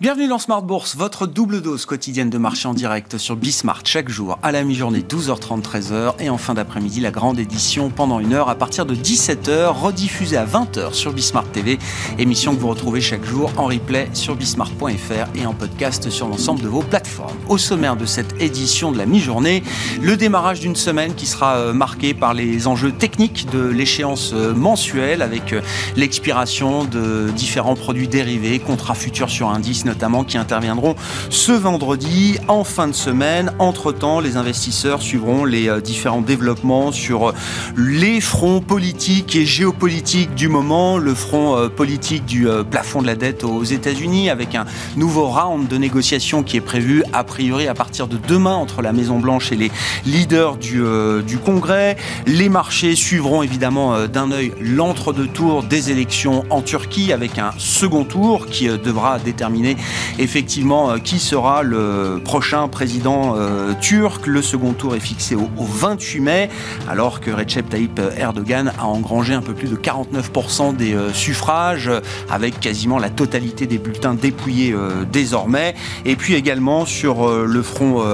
Bienvenue 0.00 0.28
dans 0.28 0.38
Smart 0.38 0.62
Bourse, 0.62 0.94
votre 0.94 1.26
double 1.26 1.60
dose 1.60 1.84
quotidienne 1.84 2.30
de 2.30 2.38
marché 2.38 2.68
en 2.68 2.72
direct 2.72 3.18
sur 3.18 3.34
Bismart 3.34 3.80
chaque 3.82 4.08
jour 4.08 4.38
à 4.44 4.52
la 4.52 4.62
mi-journée 4.62 5.00
12h30 5.00 5.60
13h 5.60 6.12
et 6.20 6.30
en 6.30 6.38
fin 6.38 6.54
d'après-midi 6.54 7.00
la 7.00 7.10
grande 7.10 7.40
édition 7.40 7.90
pendant 7.90 8.20
une 8.20 8.32
heure 8.32 8.48
à 8.48 8.54
partir 8.54 8.86
de 8.86 8.94
17h 8.94 9.70
rediffusée 9.70 10.36
à 10.36 10.46
20h 10.46 10.92
sur 10.92 11.12
Bismart 11.12 11.50
TV, 11.50 11.80
émission 12.16 12.54
que 12.54 12.60
vous 12.60 12.68
retrouvez 12.68 13.00
chaque 13.00 13.24
jour 13.24 13.50
en 13.56 13.64
replay 13.64 14.08
sur 14.12 14.36
bismart.fr 14.36 15.36
et 15.36 15.46
en 15.46 15.52
podcast 15.52 16.10
sur 16.10 16.28
l'ensemble 16.28 16.62
de 16.62 16.68
vos 16.68 16.82
plateformes. 16.82 17.36
Au 17.48 17.58
sommaire 17.58 17.96
de 17.96 18.06
cette 18.06 18.40
édition 18.40 18.92
de 18.92 18.98
la 18.98 19.06
mi-journée, 19.06 19.64
le 20.00 20.16
démarrage 20.16 20.60
d'une 20.60 20.76
semaine 20.76 21.16
qui 21.16 21.26
sera 21.26 21.56
euh, 21.56 21.72
marquée 21.72 22.14
par 22.14 22.34
les 22.34 22.68
enjeux 22.68 22.92
techniques 22.92 23.50
de 23.50 23.66
l'échéance 23.66 24.30
euh, 24.32 24.54
mensuelle 24.54 25.22
avec 25.22 25.52
euh, 25.52 25.60
l'expiration 25.96 26.84
de 26.84 27.30
différents 27.34 27.74
produits 27.74 28.06
dérivés, 28.06 28.60
contrats 28.60 28.94
futurs 28.94 29.30
sur 29.30 29.48
indice 29.48 29.87
notamment 29.88 30.22
qui 30.22 30.38
interviendront 30.38 30.94
ce 31.30 31.52
vendredi 31.52 32.38
en 32.46 32.62
fin 32.62 32.86
de 32.86 32.92
semaine. 32.92 33.52
Entre-temps, 33.58 34.20
les 34.20 34.36
investisseurs 34.36 35.02
suivront 35.02 35.44
les 35.44 35.68
euh, 35.68 35.80
différents 35.80 36.20
développements 36.20 36.92
sur 36.92 37.30
euh, 37.30 37.32
les 37.76 38.20
fronts 38.20 38.60
politiques 38.60 39.34
et 39.34 39.46
géopolitiques 39.46 40.34
du 40.34 40.48
moment. 40.48 40.98
Le 40.98 41.14
front 41.14 41.56
euh, 41.56 41.68
politique 41.68 42.26
du 42.26 42.46
plafond 42.70 43.02
de 43.02 43.06
la 43.06 43.14
dette 43.14 43.44
aux 43.44 43.64
États-Unis 43.64 44.30
avec 44.30 44.54
un 44.54 44.66
nouveau 44.96 45.28
round 45.28 45.66
de 45.68 45.76
négociations 45.76 46.42
qui 46.42 46.56
est 46.56 46.62
prévu 46.62 47.02
a 47.12 47.24
priori 47.24 47.66
à 47.66 47.74
partir 47.74 48.08
de 48.08 48.18
demain 48.28 48.54
entre 48.54 48.82
la 48.82 48.92
Maison-Blanche 48.92 49.52
et 49.52 49.56
les 49.56 49.70
leaders 50.04 50.56
du, 50.56 50.82
du 51.26 51.38
Congrès. 51.38 51.96
Les 52.26 52.48
marchés 52.48 52.94
suivront 52.94 53.42
évidemment 53.42 54.06
d'un 54.06 54.30
œil 54.32 54.52
l'entre-deux 54.60 55.28
tours 55.28 55.62
des 55.62 55.90
élections 55.90 56.44
en 56.50 56.60
Turquie 56.60 57.12
avec 57.12 57.38
un 57.38 57.52
second 57.58 58.04
tour 58.04 58.46
qui 58.46 58.68
devra 58.68 59.18
déterminer 59.18 59.76
effectivement 60.18 60.90
euh, 60.90 60.98
qui 60.98 61.18
sera 61.18 61.62
le 61.62 62.20
prochain 62.24 62.68
président 62.68 63.34
euh, 63.36 63.72
turc? 63.80 64.26
Le 64.26 64.42
second 64.42 64.72
tour 64.72 64.94
est 64.94 65.00
fixé 65.00 65.34
au, 65.34 65.48
28 65.58 66.20
mai, 66.20 66.50
alors 66.88 67.20
que 67.20 67.30
Recep 67.30 67.68
Tayyip 67.68 68.00
Erdogan 68.16 68.72
a 68.78 68.86
engrangé 68.86 69.34
un 69.34 69.42
peu 69.42 69.54
plus 69.54 69.68
de 69.68 69.76
49% 69.76 70.76
des 70.76 70.94
euh, 70.94 71.12
suffrages, 71.12 71.90
avec 72.30 72.60
quasiment 72.60 72.98
la 72.98 73.10
totalité 73.10 73.66
des 73.66 73.78
bulletins 73.78 74.14
dépouillés 74.14 74.74
désormais. 75.10 75.74
Et 76.04 76.16
puis 76.16 76.34
également 76.34 76.86
sur 76.86 77.28
le 77.28 77.62
front 77.62 78.04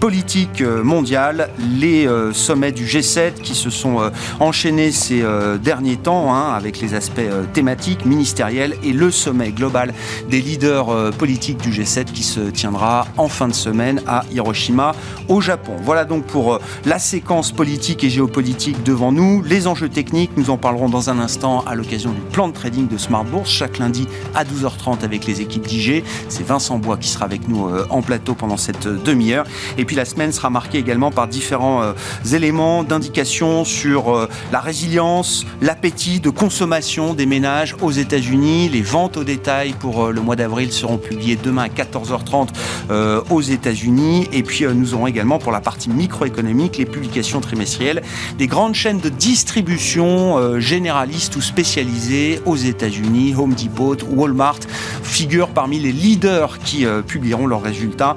politique 0.00 0.62
mondial, 0.62 1.50
les 1.58 2.08
sommets 2.32 2.72
du 2.72 2.84
G7 2.84 3.34
qui 3.34 3.54
se 3.54 3.70
sont 3.70 4.10
enchaînés 4.40 4.92
ces 4.92 5.24
derniers 5.62 5.96
temps, 5.96 6.34
hein, 6.34 6.52
avec 6.54 6.80
les 6.80 6.94
aspects 6.94 7.20
thématiques, 7.52 8.04
ministériels, 8.06 8.76
et 8.82 8.92
le 8.92 9.10
sommet 9.10 9.50
global 9.50 9.94
des 10.28 10.40
leaders 10.40 11.12
politique 11.14 11.58
du 11.58 11.70
G7 11.70 12.04
qui 12.04 12.22
se 12.22 12.40
tiendra 12.40 13.06
en 13.16 13.28
fin 13.28 13.48
de 13.48 13.54
semaine 13.54 14.02
à 14.06 14.24
Hiroshima, 14.32 14.92
au 15.28 15.40
Japon. 15.40 15.76
Voilà 15.82 16.04
donc 16.04 16.24
pour 16.24 16.54
euh, 16.54 16.58
la 16.84 16.98
séquence 16.98 17.52
politique 17.52 18.04
et 18.04 18.10
géopolitique 18.10 18.82
devant 18.82 19.12
nous. 19.12 19.42
Les 19.42 19.66
enjeux 19.66 19.88
techniques, 19.88 20.32
nous 20.36 20.50
en 20.50 20.56
parlerons 20.56 20.88
dans 20.88 21.10
un 21.10 21.18
instant 21.18 21.62
à 21.66 21.74
l'occasion 21.74 22.12
du 22.12 22.20
plan 22.20 22.48
de 22.48 22.52
trading 22.52 22.88
de 22.88 22.98
Smart 22.98 23.24
Bourse, 23.24 23.50
chaque 23.50 23.78
lundi 23.78 24.06
à 24.34 24.44
12h30 24.44 25.04
avec 25.04 25.26
les 25.26 25.40
équipes 25.40 25.66
d'IG. 25.66 26.04
C'est 26.28 26.46
Vincent 26.46 26.78
Bois 26.78 26.96
qui 26.96 27.08
sera 27.08 27.24
avec 27.24 27.48
nous 27.48 27.68
euh, 27.68 27.86
en 27.90 28.02
plateau 28.02 28.34
pendant 28.34 28.56
cette 28.56 28.86
euh, 28.86 28.98
demi-heure. 29.04 29.46
Et 29.78 29.84
puis 29.84 29.96
la 29.96 30.04
semaine 30.04 30.32
sera 30.32 30.50
marquée 30.50 30.78
également 30.78 31.10
par 31.10 31.28
différents 31.28 31.94
éléments 32.32 32.84
d'indication 32.84 33.64
sur 33.64 34.28
la 34.52 34.60
résilience, 34.60 35.46
l'appétit 35.60 36.20
de 36.20 36.30
consommation 36.30 37.14
des 37.14 37.26
ménages 37.26 37.76
aux 37.82 37.90
États-Unis. 37.90 38.68
Les 38.68 38.82
ventes 38.82 39.16
au 39.16 39.24
détail 39.24 39.74
pour 39.78 40.08
le 40.08 40.20
mois 40.20 40.36
d'avril 40.36 40.72
seront 40.72 40.98
publié 41.04 41.36
demain 41.36 41.64
à 41.64 41.68
14h30 41.68 42.48
euh, 42.90 43.22
aux 43.30 43.40
États-Unis. 43.40 44.28
Et 44.32 44.42
puis 44.42 44.64
euh, 44.64 44.72
nous 44.72 44.94
aurons 44.94 45.06
également 45.06 45.38
pour 45.38 45.52
la 45.52 45.60
partie 45.60 45.88
microéconomique 45.88 46.78
les 46.78 46.86
publications 46.86 47.40
trimestrielles 47.40 48.02
des 48.38 48.46
grandes 48.46 48.74
chaînes 48.74 48.98
de 48.98 49.08
distribution 49.08 50.38
euh, 50.38 50.58
généralistes 50.58 51.36
ou 51.36 51.40
spécialisées 51.40 52.40
aux 52.46 52.56
États-Unis. 52.56 53.34
Home 53.36 53.54
Depot, 53.54 53.96
Walmart 54.10 54.60
figurent 55.02 55.50
parmi 55.50 55.78
les 55.78 55.92
leaders 55.92 56.58
qui 56.58 56.86
publieront 57.06 57.46
leurs 57.46 57.62
résultats 57.62 58.16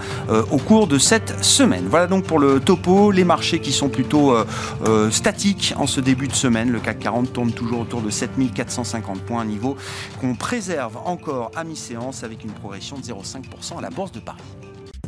au 0.51 0.57
cours 0.57 0.88
de 0.88 0.97
cette 0.97 1.44
semaine. 1.44 1.85
Voilà 1.90 2.07
donc 2.07 2.23
pour 2.23 2.40
le 2.40 2.59
topo, 2.59 3.11
les 3.11 3.23
marchés 3.23 3.59
qui 3.59 3.72
sont 3.72 3.90
plutôt 3.90 4.35
statiques 5.11 5.73
en 5.78 5.85
ce 5.85 6.00
début 6.00 6.28
de 6.28 6.34
semaine. 6.34 6.72
Le 6.72 6.79
CAC 6.79 7.00
40 7.00 7.34
tourne 7.34 7.51
toujours 7.51 7.81
autour 7.81 8.01
de 8.01 8.09
7450 8.09 9.22
points, 9.22 9.41
un 9.41 9.45
niveau 9.45 9.75
qu'on 10.22 10.35
préserve 10.35 10.97
encore 11.06 11.51
à 11.56 11.63
mi-séance 11.63 12.23
avec 12.23 12.44
une 12.44 12.51
progression 12.51 12.76
de 12.77 13.01
0,5% 13.01 13.77
à 13.77 13.81
la 13.81 13.89
Bourse 13.89 14.11
de 14.11 14.19
Paris. 14.19 14.41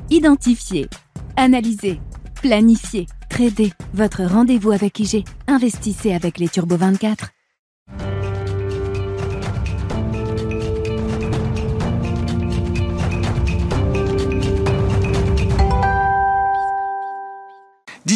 Identifier, 0.10 0.88
analyser, 1.36 2.00
planifier, 2.42 3.06
trader. 3.30 3.72
Votre 3.94 4.24
rendez-vous 4.24 4.72
avec 4.72 5.00
IG. 5.00 5.24
Investissez 5.48 6.14
avec 6.14 6.40
les 6.40 6.50
Turbo 6.50 6.76
24. 6.78 7.30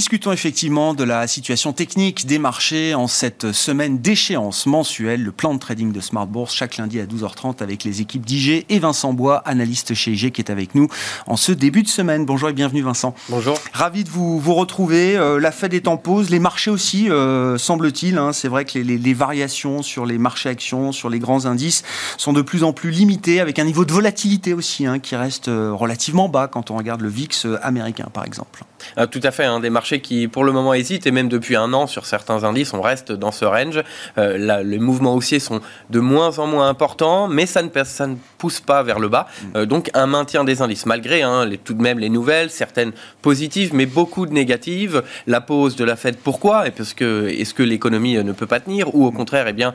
Discutons 0.04 0.34
effectivement 0.34 0.94
de 0.94 1.06
la 1.06 1.28
situation 1.28 1.72
technique 1.72 2.26
des 2.26 2.38
marchés 2.38 2.94
en 2.94 3.08
cette 3.08 3.54
semaine 3.54 4.00
d'échéance 4.00 4.66
mensuelle, 4.66 5.24
le 5.24 5.32
plan 5.32 5.54
de 5.54 5.60
trading 5.60 5.94
de 5.94 6.02
Smart 6.02 6.28
Bourse 6.28 6.54
chaque 6.54 6.76
lundi 6.76 7.00
à 7.00 7.06
12h30 7.06 7.64
avec 7.64 7.86
les 7.86 8.02
équipes 8.02 8.26
d'IG 8.26 8.66
et 8.68 8.80
Vincent 8.80 9.14
Bois, 9.14 9.38
analyste 9.46 9.94
chez 9.94 10.12
IG 10.12 10.34
qui 10.34 10.42
est 10.42 10.52
avec 10.52 10.76
nous 10.76 10.90
en 11.26 11.38
ce 11.38 11.54
début 11.54 11.84
de 11.84 11.88
semaine. 11.88 12.26
Bonjour 12.26 12.50
et 12.50 12.54
bienvenue 12.54 12.82
Vincent. 12.82 13.16
Bonjour. 13.30 13.58
Ravi 13.72 14.04
de 14.04 14.10
vous, 14.10 14.42
vous 14.42 14.54
retrouver. 14.56 15.16
Euh, 15.16 15.40
la 15.40 15.54
Fed 15.54 15.74
est 15.74 15.88
en 15.88 15.96
pause, 15.96 16.30
les 16.30 16.40
marchés 16.40 16.70
aussi, 16.70 17.10
euh, 17.10 17.58
semble-t-il. 17.58 18.18
Hein. 18.18 18.34
C'est 18.34 18.50
vrai 18.50 18.66
que 18.66 18.78
les, 18.80 19.14
variations 19.14 19.84
sur 19.84 20.06
les 20.06 20.18
marchés 20.18 20.50
actions, 20.50 20.92
sur 20.92 21.10
les 21.10 21.20
grands 21.20 21.46
indices 21.46 21.82
sont 22.18 22.34
de 22.34 22.42
plus 22.42 22.66
en 22.66 22.74
plus 22.74 22.92
limitées 22.92 23.40
avec 23.40 23.58
un 23.58 23.64
niveau 23.64 23.86
de 23.86 23.94
volatilité 23.94 24.54
aussi 24.54 24.86
hein, 24.86 25.00
qui 25.00 25.16
reste 25.16 25.48
euh, 25.48 25.72
relativement 25.72 26.28
bas 26.28 26.50
quand 26.50 26.72
on 26.72 26.76
regarde 26.76 27.00
le 27.00 27.08
VIX 27.08 27.48
américain 27.62 28.10
par 28.14 28.26
exemple. 28.26 28.66
Ah, 28.98 29.08
tout 29.08 29.22
à 29.24 29.32
fait, 29.32 29.46
hein, 29.46 29.62
des 29.62 29.70
marchés 29.70 29.93
qui 30.02 30.28
pour 30.28 30.44
le 30.44 30.52
moment 30.52 30.74
hésitent 30.74 31.08
et 31.08 31.12
même 31.12 31.30
depuis 31.30 31.56
un 31.56 31.74
an 31.74 31.88
sur 31.88 32.06
certains 32.06 32.44
indices, 32.44 32.74
on 32.74 32.82
reste 32.82 33.12
dans 33.12 33.32
ce 33.32 33.46
range. 33.46 33.82
Euh, 34.18 34.64
les 34.64 34.80
mouvements 34.80 35.16
haussiers 35.16 35.40
sont 35.40 35.62
de 35.90 36.00
moins 36.00 36.40
en 36.40 36.48
moins 36.48 36.68
importants, 36.68 37.28
mais 37.28 37.46
ça 37.46 37.62
ne, 37.62 37.70
ça 37.84 38.08
ne 38.08 38.16
pousse 38.44 38.60
pas 38.60 38.84
vers 38.84 39.00
le 39.00 39.08
bas. 39.08 39.26
Mm. 39.26 39.46
Euh, 39.56 39.66
donc 39.66 39.90
un 39.94 40.08
maintien 40.08 40.44
des 40.44 40.62
indices, 40.62 40.86
malgré 40.86 41.22
hein, 41.22 41.46
les, 41.46 41.58
tout 41.58 41.74
de 41.74 41.82
même 41.82 42.00
les 42.00 42.10
nouvelles, 42.10 42.50
certaines 42.50 42.92
positives, 43.22 43.72
mais 43.74 43.86
beaucoup 43.86 44.26
de 44.26 44.34
négatives. 44.34 45.04
La 45.28 45.42
pause 45.42 45.76
de 45.78 45.86
la 45.86 45.96
Fed, 45.96 46.18
pourquoi? 46.18 46.68
Et 46.68 46.72
parce 46.72 46.94
que 46.94 47.30
est-ce 47.30 47.54
que 47.54 47.64
l'économie 47.64 48.18
euh, 48.18 48.24
ne 48.24 48.34
peut 48.34 48.48
pas 48.48 48.60
tenir? 48.60 48.94
Ou 48.96 49.06
au 49.06 49.12
contraire, 49.12 49.46
eh 49.48 49.54
bien, 49.54 49.74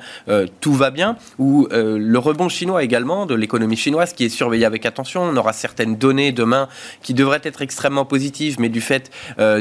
tout 0.60 0.74
va 0.74 0.90
bien? 0.90 1.16
Ou 1.38 1.66
le 1.70 2.18
rebond 2.18 2.48
chinois 2.48 2.82
également, 2.82 3.26
de 3.26 3.34
l'économie 3.34 3.76
chinoise, 3.76 4.12
qui 4.12 4.24
est 4.24 4.28
surveillé 4.28 4.64
avec 4.64 4.84
attention. 4.86 5.22
On 5.22 5.36
aura 5.36 5.52
certaines 5.52 5.96
données 5.96 6.32
demain 6.32 6.68
qui 7.02 7.14
devraient 7.14 7.40
être 7.44 7.62
extrêmement 7.62 8.04
positives, 8.04 8.60
mais 8.60 8.68
du 8.68 8.80
fait 8.80 9.10
euh, 9.38 9.60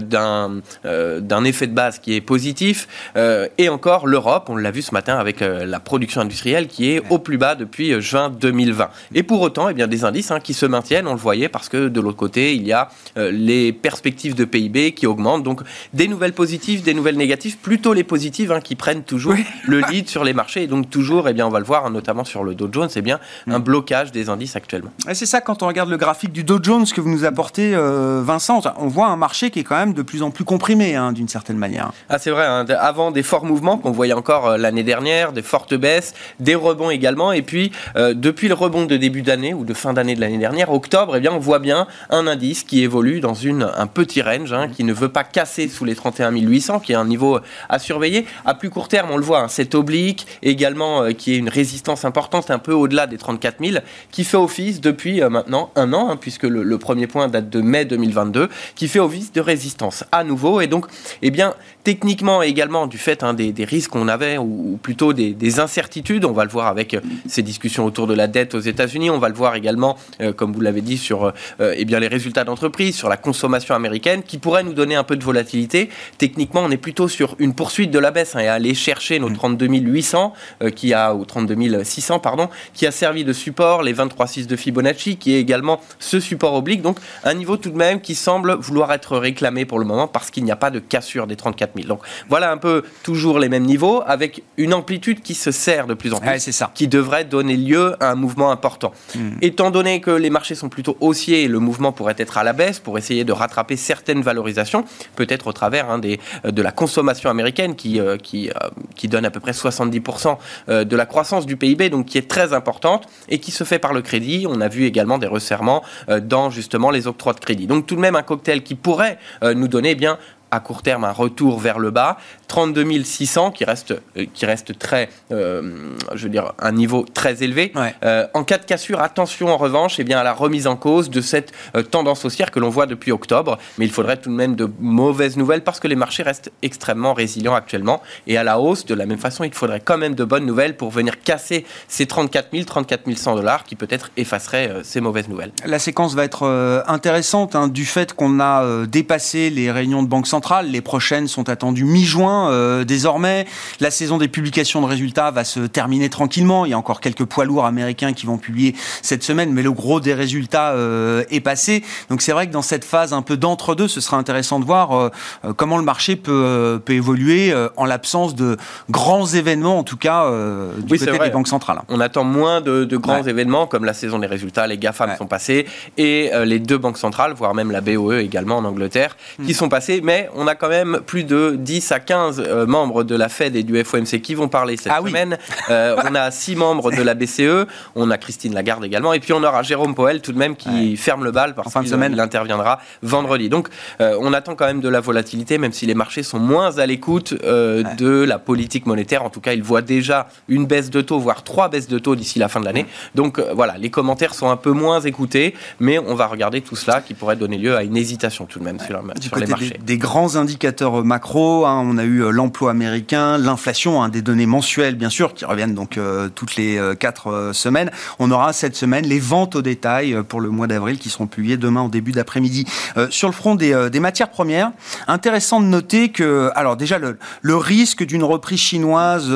euh, 0.85 1.19
d'un 1.19 1.43
effet 1.43 1.67
de 1.67 1.73
base 1.73 1.99
qui 1.99 2.15
est 2.15 2.21
positif. 2.21 2.87
Euh, 3.15 3.47
et 3.57 3.69
encore, 3.69 4.07
l'Europe, 4.07 4.47
on 4.49 4.55
l'a 4.55 4.71
vu 4.71 4.81
ce 4.81 4.93
matin 4.93 5.17
avec 5.17 5.39
la 5.41 5.79
production 5.79 6.21
industrielle 6.21 6.67
qui 6.67 6.91
est 6.91 7.01
au 7.09 7.19
plus 7.19 7.37
bas 7.37 7.55
depuis 7.55 7.99
juin 8.01 8.29
2020. 8.29 8.89
Et 9.13 9.23
pour 9.23 9.41
autant, 9.41 9.69
eh 9.69 9.73
bien, 9.73 9.87
des 9.87 10.05
indices 10.05 10.31
hein, 10.31 10.39
qui 10.39 10.53
se 10.53 10.65
maintiennent, 10.65 11.07
on 11.07 11.13
le 11.13 11.19
voyait, 11.19 11.49
parce 11.49 11.69
que 11.69 11.87
de 11.87 12.01
l'autre 12.01 12.17
côté, 12.17 12.55
il 12.55 12.65
y 12.65 12.73
a 12.73 12.89
les 13.15 13.73
perspectives 13.73 14.35
de 14.35 14.45
PIB 14.45 14.93
qui 14.93 15.07
augmentent. 15.07 15.43
Donc, 15.43 15.61
des 15.93 16.07
nouvelles 16.07 16.33
positives, 16.33 16.83
des 16.83 16.93
nouvelles 16.93 17.17
négatives, 17.17 17.57
plutôt 17.57 17.93
les 17.93 18.03
positives 18.03 18.51
hein, 18.51 18.61
qui 18.61 18.75
prennent 18.75 19.03
toujours 19.03 19.35
le 19.65 19.81
lead 19.89 20.07
sur 20.07 20.23
les 20.23 20.33
marchés. 20.33 20.63
Et 20.63 20.67
donc, 20.67 20.89
toujours, 20.89 21.27
eh 21.27 21.33
bien, 21.33 21.47
on 21.47 21.51
va 21.51 21.59
le 21.59 21.65
voir, 21.65 21.89
notamment 21.89 22.23
sur 22.23 22.43
le 22.43 22.55
Dow 22.55 22.69
Jones, 22.71 22.89
c'est 22.89 23.01
bien 23.01 23.19
un 23.47 23.59
mm. 23.59 23.63
blocage 23.63 24.11
des 24.11 24.29
indices 24.29 24.55
actuellement. 24.55 24.91
C'est 25.13 25.25
ça, 25.25 25.41
quand 25.41 25.63
on 25.63 25.67
regarde 25.67 25.89
le 25.89 25.97
graphique 25.97 26.31
du 26.31 26.43
Dow 26.43 26.59
Jones 26.61 26.85
que 26.85 27.01
vous 27.01 27.09
nous 27.09 27.25
apportez, 27.25 27.75
Vincent, 28.21 28.61
on 28.77 28.87
voit 28.87 29.07
un 29.07 29.15
marché 29.15 29.51
qui 29.51 29.59
est 29.59 29.63
quand 29.63 29.77
même 29.77 29.93
de 29.93 30.01
plus 30.01 30.23
en 30.23 30.31
plus 30.31 30.43
comprimé, 30.43 30.95
hein, 30.95 31.11
d'une 31.11 31.27
certaine 31.27 31.57
manière. 31.57 31.91
Ah, 32.09 32.19
c'est 32.19 32.31
vrai, 32.31 32.45
hein. 32.45 32.65
avant 32.79 33.11
des 33.11 33.23
forts 33.23 33.45
mouvements 33.45 33.77
qu'on 33.77 33.91
voyait 33.91 34.13
encore 34.13 34.47
euh, 34.47 34.57
l'année 34.57 34.83
dernière, 34.83 35.31
des 35.31 35.41
fortes 35.41 35.73
baisses, 35.73 36.13
des 36.39 36.55
rebonds 36.55 36.89
également, 36.89 37.31
et 37.31 37.41
puis 37.41 37.71
euh, 37.95 38.13
depuis 38.13 38.47
le 38.47 38.53
rebond 38.53 38.85
de 38.87 38.97
début 38.97 39.21
d'année 39.21 39.53
ou 39.53 39.63
de 39.63 39.73
fin 39.73 39.93
d'année 39.93 40.15
de 40.15 40.21
l'année 40.21 40.37
dernière, 40.37 40.71
octobre, 40.71 41.15
eh 41.15 41.19
bien, 41.19 41.31
on 41.31 41.39
voit 41.39 41.59
bien 41.59 41.87
un 42.09 42.27
indice 42.27 42.63
qui 42.63 42.83
évolue 42.83 43.19
dans 43.19 43.35
un 43.45 43.87
petit 43.87 44.21
range, 44.21 44.53
hein, 44.53 44.67
qui 44.67 44.83
ne 44.83 44.93
veut 44.93 45.09
pas 45.09 45.23
casser 45.23 45.67
sous 45.67 45.85
les 45.85 45.95
31 45.95 46.31
800, 46.31 46.79
qui 46.79 46.93
est 46.93 46.95
un 46.95 47.05
niveau 47.05 47.39
à 47.69 47.79
surveiller. 47.79 48.25
À 48.45 48.55
plus 48.55 48.69
court 48.69 48.87
terme, 48.87 49.09
on 49.11 49.17
le 49.17 49.23
voit, 49.23 49.47
cet 49.47 49.75
oblique 49.75 50.25
également 50.41 51.03
euh, 51.03 51.11
qui 51.11 51.33
est 51.33 51.37
une 51.37 51.49
résistance 51.49 52.05
importante, 52.05 52.49
un 52.49 52.59
peu 52.59 52.73
au-delà 52.73 53.07
des 53.07 53.17
34 53.17 53.63
000, 53.63 53.77
qui 54.11 54.23
fait 54.23 54.37
office 54.37 54.81
depuis 54.81 55.21
maintenant 55.21 55.71
un 55.75 55.93
an, 55.93 56.17
puisque 56.17 56.43
le, 56.43 56.63
le, 56.63 56.77
premier 56.77 57.07
point 57.07 57.27
date 57.27 57.49
de 57.49 57.61
mai 57.61 57.85
2022, 57.85 58.49
qui 58.75 58.87
fait 58.87 58.99
office 58.99 59.31
de 59.33 59.41
résistance 59.41 60.03
à 60.11 60.23
nouveau. 60.23 60.61
Et 60.61 60.67
donc, 60.67 60.87
eh 61.21 61.31
bien, 61.31 61.53
techniquement 61.87 62.41
également 62.41 62.85
du 62.85 62.97
fait 62.97 63.23
hein, 63.23 63.33
des, 63.33 63.53
risques 63.63 63.91
qu'on 63.91 64.09
avait, 64.09 64.37
ou, 64.37 64.77
plutôt 64.83 65.13
des, 65.13 65.59
incertitudes, 65.61 66.25
on 66.25 66.33
va 66.33 66.43
le 66.43 66.49
voir 66.49 66.67
avec 66.67 66.93
euh, 66.93 66.99
ces 67.29 67.41
discussions 67.41 67.85
autour 67.85 68.07
de 68.07 68.13
la 68.13 68.27
dette 68.27 68.55
aux 68.55 68.59
États-Unis. 68.59 69.09
On 69.09 69.19
va 69.19 69.29
le 69.29 69.35
voir 69.35 69.55
également, 69.55 69.97
comme 70.35 70.51
vous 70.51 70.59
l'avez 70.59 70.81
dit, 70.81 70.97
sur 70.97 71.31
eh 71.61 71.85
bien, 71.85 71.99
les 71.99 72.09
résultats 72.09 72.43
d'entreprise, 72.43 72.93
sur 72.93 73.07
la 73.07 73.15
consommation 73.15 73.73
américaine, 73.73 74.23
qui 74.23 74.37
pourrait 74.37 74.63
nous 74.63 74.73
donner 74.73 74.95
un 74.95 75.05
peu 75.05 75.15
de 75.15 75.23
volatilité. 75.23 75.89
Techniquement, 76.17 76.61
on 76.65 76.71
est 76.71 76.77
plutôt 76.77 77.07
sur 77.07 77.35
une 77.39 77.53
poursuite 77.53 77.89
de 77.89 77.99
la 77.99 78.11
baisse 78.11 78.35
hein, 78.35 78.39
et 78.39 78.47
aller 78.49 78.73
chercher 78.73 79.19
nos 79.19 79.29
32 79.29 79.67
mm. 79.69 79.87
800, 79.87 80.33
qui 80.75 80.93
a, 80.93 81.15
ou 81.15 81.23
32 81.23 81.83
600, 81.85 82.19
pardon, 82.19 82.49
qui 82.73 82.85
a 82.85 82.91
servi 82.91 83.23
de 83.23 83.31
support, 83.31 83.81
les 83.81 83.93
23,6 83.93 84.47
de 84.47 84.55
Fibonacci, 84.57 85.15
qui 85.15 85.35
est 85.35 85.39
également 85.39 85.79
ce 85.99 86.19
support 86.19 86.53
oblique. 86.53 86.81
Donc, 86.81 86.97
un 87.23 87.33
niveau 87.33 87.55
tout 87.55 87.69
de 87.69 87.77
même 87.77 88.01
qui 88.01 88.15
semble 88.15 88.55
vouloir 88.55 88.91
être 88.91 89.17
réclamé 89.17 89.63
pour 89.63 89.79
le 89.79 89.85
moment 89.85 90.07
parce 90.07 90.31
qu'il 90.31 90.43
n'y 90.43 90.51
a 90.51 90.57
pas 90.57 90.69
de 90.69 90.79
cassure 90.79 91.27
des 91.27 91.37
34 91.37 91.76
000. 91.83 91.87
Donc, 91.87 92.01
voilà 92.29 92.51
un 92.51 92.57
peu 92.57 92.83
toujours 93.03 93.39
les 93.39 93.49
mêmes 93.49 93.65
niveaux 93.65 94.01
avec 94.05 94.43
une 94.57 94.73
amplitude 94.73 95.21
qui 95.21 95.33
se 95.33 95.51
serre 95.51 95.87
de 95.87 95.93
plus 95.93 96.13
en 96.13 96.19
plus, 96.19 96.39
ça. 96.51 96.71
qui 96.73 96.87
devrait 96.87 97.25
donner 97.25 97.57
lieu 97.57 97.95
à 97.99 98.11
un 98.11 98.15
mouvement 98.15 98.51
important. 98.51 98.91
Hmm. 99.15 99.31
Étant 99.41 99.71
donné 99.71 100.01
que 100.01 100.11
les 100.11 100.29
marchés 100.29 100.55
sont 100.55 100.69
plutôt 100.69 100.97
haussiers, 100.99 101.47
le 101.47 101.59
mouvement 101.59 101.91
pourrait 101.91 102.15
être 102.17 102.37
à 102.37 102.43
la 102.43 102.53
baisse 102.53 102.79
pour 102.79 102.97
essayer 102.97 103.23
de 103.23 103.31
rattraper 103.31 103.75
certaines 103.75 104.21
valorisations, 104.21 104.85
peut-être 105.15 105.47
au 105.47 105.53
travers 105.53 105.89
hein, 105.89 105.99
des, 105.99 106.19
euh, 106.45 106.51
de 106.51 106.61
la 106.61 106.71
consommation 106.71 107.29
américaine 107.29 107.75
qui, 107.75 107.99
euh, 107.99 108.17
qui, 108.17 108.49
euh, 108.49 108.53
qui 108.95 109.07
donne 109.07 109.25
à 109.25 109.31
peu 109.31 109.39
près 109.39 109.51
70% 109.53 110.37
de 110.67 110.95
la 110.95 111.05
croissance 111.05 111.45
du 111.45 111.57
PIB, 111.57 111.89
donc 111.89 112.05
qui 112.05 112.17
est 112.17 112.29
très 112.29 112.53
importante 112.53 113.07
et 113.29 113.39
qui 113.39 113.51
se 113.51 113.63
fait 113.63 113.79
par 113.79 113.93
le 113.93 114.01
crédit. 114.01 114.45
On 114.49 114.61
a 114.61 114.67
vu 114.67 114.85
également 114.85 115.17
des 115.17 115.27
resserrements 115.27 115.83
dans 116.21 116.49
justement 116.49 116.91
les 116.91 117.07
octrois 117.07 117.33
de 117.33 117.39
crédit. 117.39 117.67
Donc 117.67 117.85
tout 117.85 117.95
de 117.95 118.01
même 118.01 118.15
un 118.15 118.23
cocktail 118.23 118.63
qui 118.63 118.75
pourrait 118.75 119.17
nous 119.43 119.67
donner 119.67 119.91
eh 119.91 119.95
bien 119.95 120.17
à 120.51 120.59
court 120.59 120.81
terme 120.81 121.03
un 121.03 121.11
retour 121.11 121.59
vers 121.59 121.79
le 121.79 121.91
bas, 121.91 122.17
32 122.47 123.03
600 123.03 123.51
qui 123.51 123.65
reste, 123.65 123.93
euh, 124.17 124.25
qui 124.33 124.45
reste 124.45 124.77
très, 124.79 125.09
euh, 125.31 125.93
je 126.13 126.23
veux 126.23 126.29
dire, 126.29 126.53
un 126.59 126.71
niveau 126.71 127.05
très 127.13 127.43
élevé. 127.43 127.73
Euh, 128.03 128.27
en 128.33 128.43
cas 128.43 128.57
de 128.57 128.65
cassure, 128.65 129.01
attention 129.01 129.49
en 129.49 129.57
revanche 129.57 129.99
eh 129.99 130.03
bien, 130.03 130.19
à 130.19 130.23
la 130.23 130.33
remise 130.33 130.67
en 130.67 130.75
cause 130.75 131.09
de 131.09 131.21
cette 131.21 131.51
tendance 131.91 132.25
haussière 132.25 132.51
que 132.51 132.59
l'on 132.59 132.69
voit 132.69 132.85
depuis 132.85 133.11
octobre. 133.11 133.57
Mais 133.77 133.85
il 133.85 133.91
faudrait 133.91 134.17
tout 134.17 134.29
de 134.29 134.35
même 134.35 134.55
de 134.55 134.69
mauvaises 134.79 135.37
nouvelles 135.37 135.63
parce 135.63 135.79
que 135.79 135.87
les 135.87 135.95
marchés 135.95 136.23
restent 136.23 136.51
extrêmement 136.61 137.13
résilients 137.13 137.55
actuellement. 137.55 138.01
Et 138.27 138.37
à 138.37 138.43
la 138.43 138.59
hausse, 138.59 138.85
de 138.85 138.93
la 138.93 139.05
même 139.05 139.17
façon, 139.17 139.43
il 139.43 139.53
faudrait 139.53 139.81
quand 139.81 139.97
même 139.97 140.15
de 140.15 140.23
bonnes 140.23 140.45
nouvelles 140.45 140.77
pour 140.77 140.89
venir 140.89 141.21
casser 141.21 141.65
ces 141.87 142.05
34 142.05 142.49
000, 142.51 142.63
34 142.63 143.13
100 143.15 143.35
dollars 143.35 143.63
qui 143.63 143.75
peut-être 143.75 144.11
effaceraient 144.17 144.71
ces 144.83 145.01
mauvaises 145.01 145.27
nouvelles. 145.27 145.51
La 145.65 145.79
séquence 145.79 146.15
va 146.15 146.23
être 146.23 146.83
intéressante 146.87 147.55
hein, 147.55 147.67
du 147.67 147.85
fait 147.85 148.13
qu'on 148.13 148.39
a 148.39 148.85
dépassé 148.85 149.49
les 149.49 149.71
réunions 149.71 150.03
de 150.03 150.07
banque 150.07 150.27
centrale. 150.27 150.36
Les 150.71 150.81
prochaines 150.81 151.27
sont 151.27 151.49
attendues 151.49 151.83
mi-juin. 151.83 152.51
Euh, 152.51 152.83
désormais. 152.83 153.45
La 153.79 153.91
saison 153.91 154.17
des 154.17 154.27
publications 154.27 154.81
de 154.81 154.85
résultats 154.85 155.31
va 155.31 155.43
se 155.43 155.61
terminer 155.61 156.09
tranquillement. 156.09 156.65
Il 156.65 156.71
y 156.71 156.73
a 156.73 156.77
encore 156.77 157.01
quelques 157.01 157.25
poids 157.25 157.45
lourds 157.45 157.65
américains 157.65 158.13
qui 158.13 158.25
vont 158.25 158.37
publier 158.37 158.75
cette 159.01 159.23
semaine, 159.23 159.51
mais 159.51 159.63
le 159.63 159.71
gros 159.71 159.99
des 159.99 160.13
résultats 160.13 160.71
euh, 160.71 161.23
est 161.29 161.39
passé. 161.39 161.83
Donc 162.09 162.21
c'est 162.21 162.31
vrai 162.31 162.47
que 162.47 162.53
dans 162.53 162.61
cette 162.61 162.85
phase 162.85 163.13
un 163.13 163.21
peu 163.21 163.37
d'entre-deux, 163.37 163.87
ce 163.87 164.01
sera 164.01 164.17
intéressant 164.17 164.59
de 164.59 164.65
voir 164.65 164.93
euh, 164.93 165.09
comment 165.55 165.77
le 165.77 165.83
marché 165.83 166.15
peut, 166.15 166.81
peut 166.83 166.93
évoluer 166.93 167.53
en 167.75 167.85
l'absence 167.85 168.35
de 168.35 168.57
grands 168.89 169.25
événements, 169.25 169.79
en 169.79 169.83
tout 169.83 169.97
cas 169.97 170.29
du 170.77 170.97
côté 170.97 171.17
des 171.17 171.29
banques 171.29 171.47
centrales. 171.47 171.81
On 171.89 171.99
attend 171.99 172.23
moins 172.23 172.61
de, 172.61 172.85
grands 172.97 173.23
événements 173.23 173.67
comme 173.67 173.85
la 173.85 173.93
saison 173.93 174.19
des 174.19 174.27
résultats, 174.27 174.67
les 174.67 174.77
GAFAM 174.77 175.15
sont 175.17 175.27
passés, 175.27 175.65
et 175.97 176.31
les 176.45 176.59
deux 176.59 176.77
banques 176.77 176.97
centrales, 176.97 177.33
voire 177.33 177.53
même 177.53 177.71
la 177.71 177.81
BOE 177.81 178.19
également 178.19 178.57
en 178.57 178.65
Angleterre, 178.65 179.17
qui 179.45 179.51
hmm. 179.51 179.55
sont 179.55 179.69
passées, 179.69 180.01
mais 180.03 180.26
on 180.35 180.47
a 180.47 180.55
quand 180.55 180.69
même 180.69 180.99
plus 181.05 181.23
de 181.23 181.55
10 181.57 181.91
à 181.91 181.99
15 181.99 182.65
membres 182.67 183.03
de 183.03 183.15
la 183.15 183.29
Fed 183.29 183.55
et 183.55 183.63
du 183.63 183.83
FOMC 183.83 184.21
qui 184.21 184.35
vont 184.35 184.47
parler 184.47 184.77
cette 184.77 184.93
ah 184.95 185.01
semaine. 185.05 185.37
Euh, 185.69 185.95
on 186.03 186.15
a 186.15 186.31
six 186.31 186.55
membres 186.55 186.91
de 186.91 187.01
la 187.01 187.13
BCE, 187.13 187.67
on 187.95 188.09
a 188.11 188.17
Christine 188.17 188.53
Lagarde 188.53 188.83
également, 188.85 189.13
et 189.13 189.19
puis 189.19 189.33
on 189.33 189.43
aura 189.43 189.63
Jérôme 189.63 189.95
Powell 189.95 190.21
tout 190.21 190.31
de 190.31 190.37
même 190.37 190.55
qui 190.55 190.97
ferme 190.97 191.23
le 191.23 191.31
bal 191.31 191.55
parce 191.55 191.73
qu'il 191.73 192.19
interviendra 192.19 192.79
vendredi. 193.01 193.49
Donc 193.49 193.69
euh, 194.01 194.17
on 194.19 194.33
attend 194.33 194.55
quand 194.55 194.65
même 194.65 194.81
de 194.81 194.89
la 194.89 194.99
volatilité, 194.99 195.57
même 195.57 195.73
si 195.73 195.85
les 195.85 195.93
marchés 195.93 196.23
sont 196.23 196.39
moins 196.39 196.77
à 196.77 196.85
l'écoute 196.85 197.33
euh, 197.43 197.83
de 197.97 198.23
la 198.23 198.39
politique 198.39 198.85
monétaire. 198.85 199.23
En 199.23 199.29
tout 199.29 199.41
cas, 199.41 199.53
ils 199.53 199.63
voient 199.63 199.81
déjà 199.81 200.27
une 200.47 200.65
baisse 200.65 200.89
de 200.89 201.01
taux, 201.01 201.19
voire 201.19 201.43
trois 201.43 201.69
baisses 201.69 201.87
de 201.87 201.99
taux 201.99 202.15
d'ici 202.15 202.39
la 202.39 202.47
fin 202.47 202.59
de 202.59 202.65
l'année. 202.65 202.85
Donc 203.15 203.39
voilà, 203.53 203.77
les 203.77 203.89
commentaires 203.89 204.33
sont 204.33 204.49
un 204.49 204.57
peu 204.57 204.71
moins 204.71 205.01
écoutés, 205.01 205.53
mais 205.79 205.99
on 205.99 206.15
va 206.15 206.27
regarder 206.27 206.61
tout 206.61 206.75
cela 206.75 207.01
qui 207.01 207.13
pourrait 207.13 207.35
donner 207.35 207.57
lieu 207.57 207.75
à 207.75 207.83
une 207.83 207.97
hésitation 207.97 208.45
tout 208.45 208.59
de 208.59 208.63
même 208.63 208.79
sur, 208.79 209.39
les 209.39 209.47
marchés. 209.47 209.79
Des, 209.83 209.97
grands 209.97 210.16
indicateurs 210.17 211.05
macro, 211.05 211.65
hein, 211.65 211.83
on 211.85 211.97
a 211.97 212.03
eu 212.03 212.31
l'emploi 212.31 212.71
américain, 212.71 213.37
l'inflation, 213.37 214.01
hein, 214.01 214.09
des 214.09 214.23
données 214.23 214.47
mensuelles 214.47 214.95
bien 214.95 215.09
sûr 215.09 215.33
qui 215.33 215.45
reviennent 215.45 215.75
donc 215.75 215.97
euh, 215.97 216.27
toutes 216.33 216.55
les 216.55 216.77
euh, 216.77 216.95
quatre 216.95 217.27
euh, 217.27 217.53
semaines. 217.53 217.91
On 218.17 218.31
aura 218.31 218.51
cette 218.51 218.75
semaine 218.75 219.05
les 219.05 219.19
ventes 219.19 219.55
au 219.55 219.61
détail 219.61 220.17
pour 220.27 220.41
le 220.41 220.49
mois 220.49 220.65
d'avril 220.65 220.97
qui 220.97 221.09
seront 221.09 221.27
publiées 221.27 221.57
demain 221.57 221.83
au 221.83 221.89
début 221.89 222.11
d'après-midi. 222.11 222.65
sur 223.09 223.27
le 223.27 223.33
front 223.33 223.55
des, 223.55 223.99
matières 223.99 224.29
premières, 224.29 224.71
intéressant 225.07 225.61
de 225.61 225.65
noter 225.65 226.09
que 226.09 226.49
alors 226.55 226.77
déjà 226.77 226.97
le, 226.97 227.17
risque 227.55 228.03
d'une 228.03 228.23
reprise 228.23 228.59
chinoise 228.59 229.31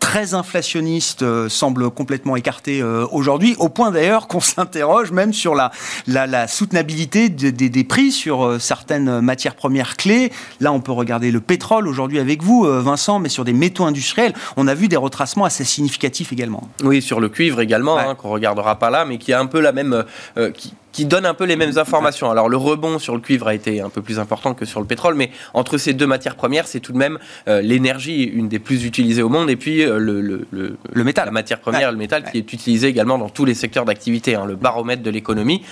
très 0.00 0.34
inflationniste 0.34 1.48
semble 1.48 1.90
complètement 1.90 2.36
écarté 2.36 2.82
aujourd'hui, 2.82 3.56
au 3.58 3.68
point 3.68 3.90
d'ailleurs 3.90 4.28
qu'on 4.28 4.40
s'interroge 4.52 5.10
même 5.12 5.32
sur 5.32 5.54
la 5.54 6.48
soutenabilité 6.48 7.28
des, 7.28 7.52
des 7.52 7.84
prix 7.84 8.12
sur 8.12 8.60
certaines 8.60 9.20
matières 9.20 9.54
premières 9.54 9.85
clés. 9.94 10.32
Là, 10.60 10.72
on 10.72 10.80
peut 10.80 10.92
regarder 10.92 11.30
le 11.30 11.40
pétrole 11.40 11.86
aujourd'hui 11.86 12.18
avec 12.18 12.42
vous, 12.42 12.64
euh, 12.64 12.80
Vincent, 12.80 13.20
mais 13.20 13.28
sur 13.28 13.44
des 13.44 13.52
métaux 13.52 13.84
industriels, 13.84 14.32
on 14.56 14.66
a 14.66 14.74
vu 14.74 14.88
des 14.88 14.96
retracements 14.96 15.44
assez 15.44 15.64
significatifs 15.64 16.32
également. 16.32 16.68
Oui, 16.82 17.00
sur 17.00 17.20
le 17.20 17.28
cuivre 17.28 17.60
également, 17.60 17.98
hein, 17.98 18.14
qu'on 18.14 18.30
regardera 18.30 18.78
pas 18.78 18.90
là, 18.90 19.04
mais 19.04 19.18
qui 19.18 19.32
a 19.32 19.38
un 19.38 19.46
peu 19.46 19.60
la 19.60 19.72
même, 19.72 20.04
euh, 20.36 20.50
qui, 20.50 20.74
qui 20.96 21.04
donne 21.04 21.26
un 21.26 21.34
peu 21.34 21.44
les 21.44 21.56
mêmes 21.56 21.76
informations. 21.76 22.30
Alors 22.30 22.48
le 22.48 22.56
rebond 22.56 22.98
sur 22.98 23.14
le 23.14 23.20
cuivre 23.20 23.48
a 23.48 23.54
été 23.54 23.82
un 23.82 23.90
peu 23.90 24.00
plus 24.00 24.18
important 24.18 24.54
que 24.54 24.64
sur 24.64 24.80
le 24.80 24.86
pétrole, 24.86 25.14
mais 25.14 25.30
entre 25.52 25.76
ces 25.76 25.92
deux 25.92 26.06
matières 26.06 26.36
premières, 26.36 26.66
c'est 26.66 26.80
tout 26.80 26.92
de 26.92 26.96
même 26.96 27.18
euh, 27.48 27.60
l'énergie, 27.60 28.22
une 28.22 28.48
des 28.48 28.58
plus 28.58 28.86
utilisées 28.86 29.20
au 29.20 29.28
monde, 29.28 29.50
et 29.50 29.56
puis 29.56 29.84
le, 29.84 30.22
le, 30.22 30.46
le, 30.50 31.04
métal, 31.04 31.26
la 31.26 31.32
matière 31.32 31.60
première, 31.60 31.92
le 31.92 31.98
métal, 31.98 32.24
qui 32.24 32.38
est 32.38 32.50
utilisé 32.50 32.88
également 32.88 33.18
dans 33.18 33.28
tous 33.28 33.44
les 33.44 33.52
secteurs 33.52 33.84
d'activité, 33.84 34.36
hein, 34.36 34.46
le 34.46 34.56
baromètre 34.56 35.02
de 35.02 35.10
l'économie, 35.10 35.62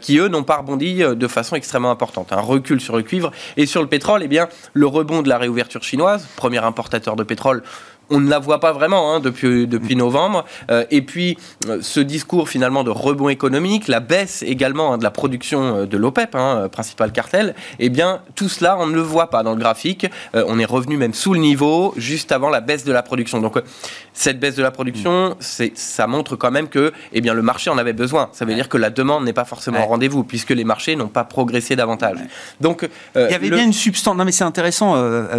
qui 0.00 0.18
eux 0.18 0.26
n'ont 0.26 0.42
pas 0.42 0.56
rebondi 0.56 0.96
de 0.96 1.28
façon 1.28 1.54
extrêmement 1.54 1.92
importante. 1.92 2.32
Un 2.32 2.40
recul 2.40 2.80
sur 2.80 2.96
le 2.96 3.04
cuivre 3.04 3.30
et 3.56 3.66
sur 3.66 3.82
le 3.82 3.88
pétrole, 3.88 4.22
eh 4.24 4.28
bien 4.28 4.48
le 4.72 4.86
rebond 4.88 5.22
de 5.22 5.28
la 5.28 5.38
réouverture 5.38 5.84
chinoise, 5.84 6.26
premier 6.34 6.58
importateur 6.58 7.14
de 7.14 7.22
pétrole 7.22 7.62
on 8.10 8.20
ne 8.20 8.28
la 8.28 8.38
voit 8.38 8.60
pas 8.60 8.72
vraiment 8.72 9.14
hein, 9.14 9.20
depuis, 9.20 9.66
depuis 9.66 9.96
novembre. 9.96 10.44
Euh, 10.70 10.84
et 10.90 11.02
puis, 11.02 11.38
euh, 11.68 11.78
ce 11.80 12.00
discours 12.00 12.48
finalement 12.48 12.84
de 12.84 12.90
rebond 12.90 13.28
économique, 13.28 13.88
la 13.88 14.00
baisse 14.00 14.42
également 14.42 14.92
hein, 14.92 14.98
de 14.98 15.04
la 15.04 15.10
production 15.10 15.76
euh, 15.76 15.86
de 15.86 15.96
l'OPEP, 15.96 16.34
hein, 16.34 16.68
principal 16.70 17.12
cartel, 17.12 17.54
eh 17.78 17.88
bien, 17.88 18.20
tout 18.34 18.48
cela, 18.48 18.76
on 18.78 18.86
ne 18.86 18.94
le 18.94 19.00
voit 19.00 19.30
pas 19.30 19.42
dans 19.42 19.52
le 19.52 19.58
graphique. 19.58 20.06
on 20.34 20.58
est 20.58 20.64
revenu 20.64 20.96
même 20.96 21.14
sous 21.14 21.34
le 21.34 21.40
niveau, 21.40 21.94
juste 21.96 22.32
avant 22.32 22.50
la 22.50 22.60
baisse 22.60 22.84
de 22.84 22.92
la 22.92 23.02
production. 23.02 23.40
Donc, 23.40 23.60
cette 24.12 24.38
baisse 24.38 24.56
de 24.56 24.62
la 24.62 24.70
production, 24.70 25.36
ça 25.40 26.06
montre 26.06 26.36
quand 26.36 26.50
même 26.50 26.68
que 26.68 26.92
eh 27.12 27.20
bien, 27.20 27.34
le 27.34 27.42
marché 27.42 27.70
en 27.70 27.78
avait 27.78 27.92
besoin. 27.92 28.28
Ça 28.32 28.44
veut 28.44 28.54
dire 28.54 28.68
que 28.68 28.76
la 28.76 28.90
demande 28.90 29.24
n'est 29.24 29.32
pas 29.32 29.44
forcément 29.44 29.84
au 29.84 29.86
rendez-vous, 29.86 30.24
puisque 30.24 30.50
les 30.50 30.64
marchés 30.64 30.96
n'ont 30.96 31.08
pas 31.08 31.24
progressé 31.24 31.76
davantage. 31.76 32.18
Donc, 32.60 32.88
Il 33.14 33.30
y 33.30 33.34
avait 33.34 33.50
bien 33.50 33.64
une 33.64 33.72
substance. 33.72 34.16
Non, 34.16 34.24
mais 34.24 34.32
c'est 34.32 34.44
intéressant, 34.44 34.94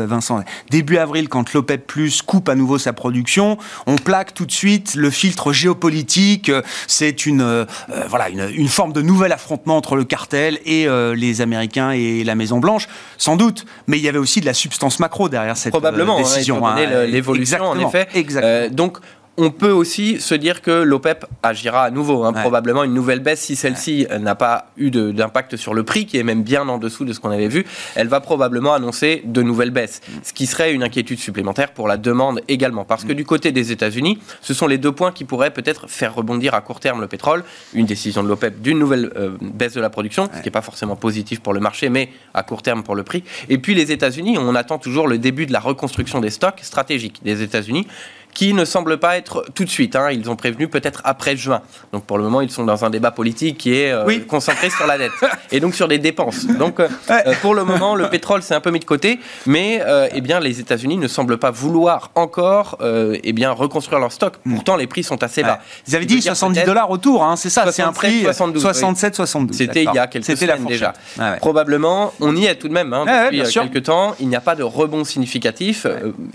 Vincent. 0.05 0.43
Début 0.69 0.97
avril, 0.97 1.29
quand 1.29 1.53
l'OPEP 1.53 1.85
Plus 1.85 2.21
coupe 2.21 2.49
à 2.49 2.52
nouveau 2.55 2.77
sa 2.77 2.93
production, 2.93 3.57
on 3.87 3.95
plaque 3.95 4.33
tout 4.33 4.45
de 4.45 4.51
suite 4.51 4.95
le 4.95 5.09
filtre 5.09 5.53
géopolitique. 5.53 6.51
C'est 6.87 7.25
une, 7.25 7.41
euh, 7.41 7.65
voilà, 8.07 8.29
une, 8.29 8.67
forme 8.67 8.93
de 8.93 9.01
nouvel 9.01 9.31
affrontement 9.31 9.77
entre 9.77 9.95
le 9.95 10.03
cartel 10.03 10.59
et 10.65 10.87
euh, 10.87 11.15
les 11.15 11.41
Américains 11.41 11.91
et 11.91 12.23
la 12.23 12.35
Maison 12.35 12.59
Blanche, 12.59 12.87
sans 13.17 13.35
doute. 13.35 13.65
Mais 13.87 13.97
il 13.97 14.03
y 14.03 14.09
avait 14.09 14.17
aussi 14.17 14.41
de 14.41 14.45
la 14.45 14.53
substance 14.53 14.99
macro 14.99 15.29
derrière 15.29 15.57
cette 15.57 15.71
Probablement, 15.71 16.15
euh, 16.15 16.19
décision. 16.19 16.65
Hein, 16.65 17.05
l'évolution, 17.05 17.63
en 17.63 17.79
effet. 17.79 18.07
Exactement. 18.13 18.75
donc 18.75 18.99
on 19.37 19.49
peut 19.49 19.71
aussi 19.71 20.21
se 20.21 20.35
dire 20.35 20.61
que 20.61 20.69
l'OPEP 20.69 21.25
agira 21.41 21.83
à 21.83 21.91
nouveau, 21.91 22.23
hein, 22.23 22.33
probablement 22.33 22.83
une 22.83 22.93
nouvelle 22.93 23.19
baisse 23.19 23.41
si 23.41 23.55
celle-ci 23.55 24.05
n'a 24.19 24.35
pas 24.35 24.67
eu 24.77 24.91
d'impact 24.91 25.57
sur 25.57 25.73
le 25.73 25.83
prix, 25.83 26.05
qui 26.05 26.17
est 26.17 26.23
même 26.23 26.43
bien 26.43 26.67
en 26.67 26.77
dessous 26.77 27.03
de 27.03 27.13
ce 27.13 27.19
qu'on 27.19 27.31
avait 27.31 27.47
vu. 27.47 27.65
Elle 27.95 28.07
va 28.07 28.19
probablement 28.19 28.73
annoncer 28.73 29.23
de 29.25 29.41
nouvelles 29.41 29.71
baisses, 29.71 30.01
mm. 30.07 30.11
ce 30.23 30.33
qui 30.33 30.45
serait 30.45 30.73
une 30.73 30.83
inquiétude 30.83 31.17
supplémentaire 31.17 31.71
pour 31.71 31.87
la 31.87 31.97
demande 31.97 32.41
également. 32.47 32.85
Parce 32.85 33.05
que 33.05 33.13
mm. 33.13 33.15
du 33.15 33.25
côté 33.25 33.51
des 33.51 33.71
États-Unis, 33.71 34.19
ce 34.41 34.53
sont 34.53 34.67
les 34.67 34.77
deux 34.77 34.91
points 34.91 35.11
qui 35.11 35.25
pourraient 35.25 35.51
peut-être 35.51 35.89
faire 35.89 36.13
rebondir 36.13 36.53
à 36.53 36.61
court 36.61 36.79
terme 36.79 37.01
le 37.01 37.07
pétrole. 37.07 37.43
Une 37.73 37.87
décision 37.87 38.21
de 38.23 38.27
l'OPEP 38.27 38.61
d'une 38.61 38.77
nouvelle 38.77 39.11
euh, 39.15 39.31
baisse 39.41 39.73
de 39.73 39.81
la 39.81 39.89
production, 39.89 40.29
ce 40.31 40.39
qui 40.39 40.45
n'est 40.45 40.51
pas 40.51 40.61
forcément 40.61 40.95
positif 40.95 41.39
pour 41.39 41.53
le 41.53 41.59
marché, 41.59 41.89
mais 41.89 42.09
à 42.35 42.43
court 42.43 42.61
terme 42.61 42.83
pour 42.83 42.95
le 42.95 43.03
prix. 43.03 43.23
Et 43.49 43.57
puis 43.57 43.73
les 43.73 43.91
États-Unis, 43.91 44.37
on 44.37 44.53
attend 44.53 44.77
toujours 44.77 45.07
le 45.07 45.17
début 45.17 45.47
de 45.47 45.53
la 45.53 45.59
reconstruction 45.59 46.19
des 46.19 46.29
stocks 46.29 46.59
stratégiques 46.61 47.21
des 47.23 47.41
États-Unis 47.41 47.87
qui 48.33 48.53
ne 48.53 48.65
semble 48.65 48.97
pas 48.97 49.17
être 49.17 49.45
tout 49.53 49.63
de 49.63 49.69
suite. 49.69 49.95
Hein. 49.95 50.11
Ils 50.11 50.29
ont 50.29 50.35
prévenu 50.35 50.67
peut-être 50.67 51.01
après 51.03 51.35
juin. 51.35 51.61
Donc 51.91 52.05
pour 52.05 52.17
le 52.17 52.23
moment, 52.23 52.41
ils 52.41 52.49
sont 52.49 52.63
dans 52.63 52.85
un 52.85 52.89
débat 52.89 53.11
politique 53.11 53.57
qui 53.57 53.75
est 53.75 53.91
euh, 53.91 54.19
concentré 54.27 54.69
sur 54.69 54.87
la 54.87 54.97
dette 54.97 55.11
et 55.51 55.59
donc 55.59 55.75
sur 55.75 55.87
les 55.87 55.99
dépenses. 55.99 56.45
Donc 56.45 56.79
euh, 56.79 56.87
euh, 57.09 57.33
pour 57.41 57.53
le 57.53 57.63
moment, 57.63 57.95
le 57.95 58.09
pétrole 58.09 58.41
s'est 58.41 58.55
un 58.55 58.61
peu 58.61 58.71
mis 58.71 58.79
de 58.79 58.85
côté, 58.85 59.19
mais 59.45 59.81
eh 60.13 60.21
bien 60.21 60.39
les 60.39 60.59
États-Unis 60.59 60.97
ne 60.97 61.07
semblent 61.07 61.37
pas 61.37 61.51
vouloir 61.51 62.11
encore 62.15 62.77
eh 62.81 63.33
bien 63.33 63.51
reconstruire 63.51 63.99
leur 63.99 64.11
stock. 64.11 64.35
Hmm. 64.45 64.55
Pourtant, 64.55 64.75
les 64.75 64.87
prix 64.87 65.03
sont 65.03 65.21
assez 65.23 65.43
bas. 65.43 65.59
Ils 65.87 65.95
avaient 65.95 66.05
dit 66.05 66.21
70 66.21 66.63
dollars 66.63 66.89
autour, 66.89 67.23
hein, 67.23 67.35
c'est 67.35 67.49
ça, 67.49 67.71
c'est 67.71 67.81
un 67.81 67.93
prix 67.93 68.23
67, 68.23 69.15
72. 69.15 69.57
C'était 69.57 69.83
il 69.83 69.93
y 69.93 69.99
a 69.99 70.07
quelques 70.07 70.37
semaines 70.37 70.65
déjà. 70.65 70.93
Ah 71.19 71.35
Probablement, 71.39 72.13
on 72.19 72.35
y 72.35 72.45
est 72.45 72.55
tout 72.55 72.67
de 72.67 72.73
même 72.73 72.93
hein, 72.93 73.05
depuis 73.31 73.43
quelques 73.51 73.83
temps. 73.83 74.15
Il 74.19 74.27
n'y 74.27 74.35
a 74.35 74.41
pas 74.41 74.55
de 74.55 74.63
rebond 74.63 75.03
significatif 75.03 75.85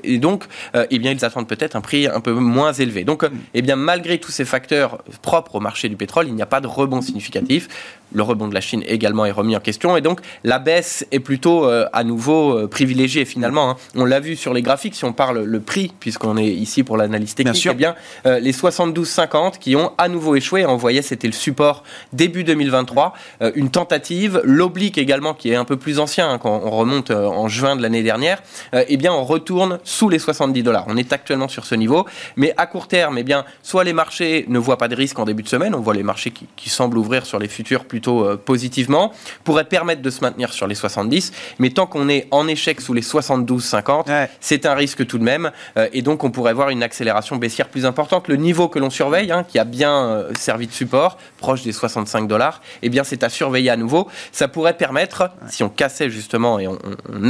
et 0.04 0.18
donc, 0.18 0.44
eh 0.90 0.98
bien, 0.98 1.12
ils 1.12 1.24
attendent 1.24 1.48
peut-être 1.48 1.76
un 1.76 1.80
prix 1.88 2.06
un 2.06 2.20
peu 2.20 2.32
moins 2.32 2.74
élevé. 2.74 3.04
Donc, 3.04 3.22
hmm. 3.22 3.30
eh 3.54 3.62
bien, 3.62 3.76
malgré 3.76 4.18
tous 4.18 4.30
ces 4.30 4.44
facteurs 4.44 4.98
propres 5.22 5.54
au 5.54 5.60
marché 5.60 5.88
du 5.88 5.96
pétrole, 5.96 6.26
il 6.28 6.34
n'y 6.34 6.42
a 6.42 6.46
pas 6.54 6.60
de 6.60 6.66
rebond 6.66 7.00
significatif. 7.00 7.68
Le 8.12 8.22
rebond 8.22 8.48
de 8.48 8.54
la 8.54 8.60
Chine 8.60 8.82
également 8.86 9.26
est 9.26 9.30
remis 9.30 9.54
en 9.54 9.60
question 9.60 9.96
et 9.96 10.00
donc 10.00 10.20
la 10.44 10.58
baisse 10.58 11.06
est 11.12 11.20
plutôt 11.20 11.66
euh, 11.66 11.86
à 11.92 12.04
nouveau 12.04 12.56
euh, 12.56 12.66
privilégiée 12.66 13.24
finalement. 13.24 13.70
Hein. 13.70 13.76
On 13.94 14.04
l'a 14.04 14.20
vu 14.20 14.36
sur 14.36 14.54
les 14.54 14.62
graphiques, 14.62 14.94
si 14.94 15.04
on 15.04 15.12
parle 15.12 15.42
le 15.42 15.60
prix, 15.60 15.92
puisqu'on 16.00 16.36
est 16.36 16.46
ici 16.46 16.82
pour 16.82 16.96
l'analyse 16.96 17.34
technique, 17.34 17.62
bien, 17.62 17.72
eh 17.72 17.74
bien 17.74 17.94
euh, 18.26 18.40
les 18.40 18.52
72,50 18.52 19.58
qui 19.58 19.76
ont 19.76 19.92
à 19.98 20.08
nouveau 20.08 20.36
échoué, 20.36 20.64
on 20.64 20.76
voyait 20.76 21.02
c'était 21.02 21.26
le 21.26 21.32
support 21.32 21.84
début 22.12 22.44
2023, 22.44 23.12
une 23.54 23.70
tentative, 23.70 24.40
l'oblique 24.44 24.98
également 24.98 25.34
qui 25.34 25.50
est 25.50 25.54
un 25.54 25.64
peu 25.64 25.76
plus 25.76 25.98
ancien 25.98 26.30
hein, 26.30 26.38
quand 26.38 26.62
on 26.64 26.70
remonte 26.70 27.10
en 27.10 27.48
juin 27.48 27.76
de 27.76 27.82
l'année 27.82 28.02
dernière, 28.02 28.42
eh 28.72 28.96
bien 28.96 29.12
on 29.12 29.24
retourne 29.24 29.78
sous 29.84 30.08
les 30.08 30.18
70 30.18 30.62
dollars. 30.62 30.84
On 30.88 30.96
est 30.96 31.12
actuellement 31.12 31.48
sur 31.48 31.66
ce 31.66 31.74
niveau, 31.74 32.06
mais 32.36 32.54
à 32.56 32.66
court 32.66 32.88
terme, 32.88 33.18
eh 33.18 33.22
bien 33.22 33.44
soit 33.62 33.84
les 33.84 33.92
marchés 33.92 34.44
ne 34.48 34.58
voient 34.58 34.78
pas 34.78 34.88
de 34.88 34.94
risque 34.94 35.18
en 35.18 35.24
début 35.24 35.42
de 35.42 35.48
semaine, 35.48 35.74
on 35.74 35.80
voit 35.80 35.94
les 35.94 36.02
marchés 36.02 36.30
qui, 36.30 36.46
qui 36.56 36.68
semblent 36.68 36.98
ouvrir 36.98 37.26
sur 37.26 37.38
les 37.38 37.48
futurs 37.48 37.84
plus 37.84 37.97
plutôt 37.98 38.24
euh, 38.24 38.36
positivement, 38.36 39.12
pourrait 39.42 39.64
permettre 39.64 40.02
de 40.02 40.10
se 40.10 40.20
maintenir 40.20 40.52
sur 40.52 40.68
les 40.68 40.76
70. 40.76 41.32
Mais 41.58 41.70
tant 41.70 41.86
qu'on 41.86 42.08
est 42.08 42.28
en 42.30 42.46
échec 42.46 42.80
sous 42.80 42.94
les 42.94 43.02
72-50, 43.02 44.28
c'est 44.38 44.66
un 44.66 44.74
risque 44.74 45.04
tout 45.04 45.18
de 45.18 45.24
même. 45.24 45.50
Euh, 45.76 45.88
et 45.92 46.02
donc, 46.02 46.22
on 46.22 46.30
pourrait 46.30 46.54
voir 46.54 46.70
une 46.70 46.84
accélération 46.84 47.34
baissière 47.34 47.68
plus 47.68 47.86
importante. 47.86 48.28
Le 48.28 48.36
niveau 48.36 48.68
que 48.68 48.78
l'on 48.78 48.88
surveille, 48.88 49.32
hein, 49.32 49.42
qui 49.42 49.58
a 49.58 49.64
bien 49.64 49.92
euh, 49.92 50.32
servi 50.38 50.68
de 50.68 50.72
support, 50.72 51.18
proche 51.38 51.62
des 51.62 51.72
65 51.72 52.28
dollars, 52.28 52.62
eh 52.82 52.88
bien, 52.88 53.02
c'est 53.02 53.24
à 53.24 53.28
surveiller 53.28 53.70
à 53.70 53.76
nouveau. 53.76 54.06
Ça 54.30 54.46
pourrait 54.46 54.76
permettre, 54.76 55.32
si 55.48 55.64
on 55.64 55.68
cassait 55.68 56.08
justement 56.08 56.60
et 56.60 56.68
on, 56.68 56.78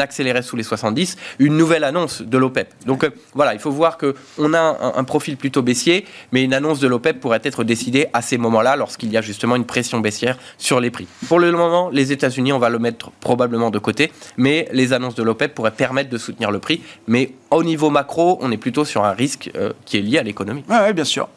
accélérait 0.00 0.42
sous 0.42 0.56
les 0.56 0.62
70, 0.62 1.16
une 1.38 1.56
nouvelle 1.56 1.82
annonce 1.82 2.20
de 2.20 2.36
l'OPEP. 2.36 2.68
Donc, 2.84 3.10
voilà, 3.34 3.54
il 3.54 3.58
faut 3.58 3.70
voir 3.70 3.96
qu'on 3.96 4.52
a 4.52 4.60
un, 4.60 4.92
un 4.96 5.04
profil 5.04 5.38
plutôt 5.38 5.62
baissier, 5.62 6.04
mais 6.30 6.44
une 6.44 6.52
annonce 6.52 6.78
de 6.78 6.86
l'OPEP 6.86 7.20
pourrait 7.20 7.40
être 7.42 7.64
décidée 7.64 8.08
à 8.12 8.20
ces 8.20 8.36
moments-là, 8.36 8.76
lorsqu'il 8.76 9.10
y 9.10 9.16
a 9.16 9.22
justement 9.22 9.56
une 9.56 9.64
pression 9.64 10.00
baissière 10.00 10.36
sur 10.58 10.80
les 10.80 10.90
prix. 10.90 11.06
Pour 11.28 11.38
le 11.38 11.50
moment, 11.52 11.88
les 11.90 12.12
États-Unis, 12.12 12.52
on 12.52 12.58
va 12.58 12.68
le 12.68 12.78
mettre 12.78 13.10
probablement 13.20 13.70
de 13.70 13.78
côté, 13.78 14.12
mais 14.36 14.68
les 14.72 14.92
annonces 14.92 15.14
de 15.14 15.22
l'OPEP 15.22 15.54
pourraient 15.54 15.70
permettre 15.70 16.10
de 16.10 16.18
soutenir 16.18 16.50
le 16.50 16.58
prix. 16.58 16.82
Mais 17.06 17.32
au 17.50 17.62
niveau 17.62 17.90
macro, 17.90 18.38
on 18.40 18.50
est 18.50 18.56
plutôt 18.56 18.84
sur 18.84 19.04
un 19.04 19.12
risque 19.12 19.50
euh, 19.56 19.72
qui 19.84 19.98
est 19.98 20.02
lié 20.02 20.18
à 20.18 20.22
l'économie. 20.22 20.64
Oui, 20.68 20.92
bien 20.92 21.04
sûr. 21.04 21.28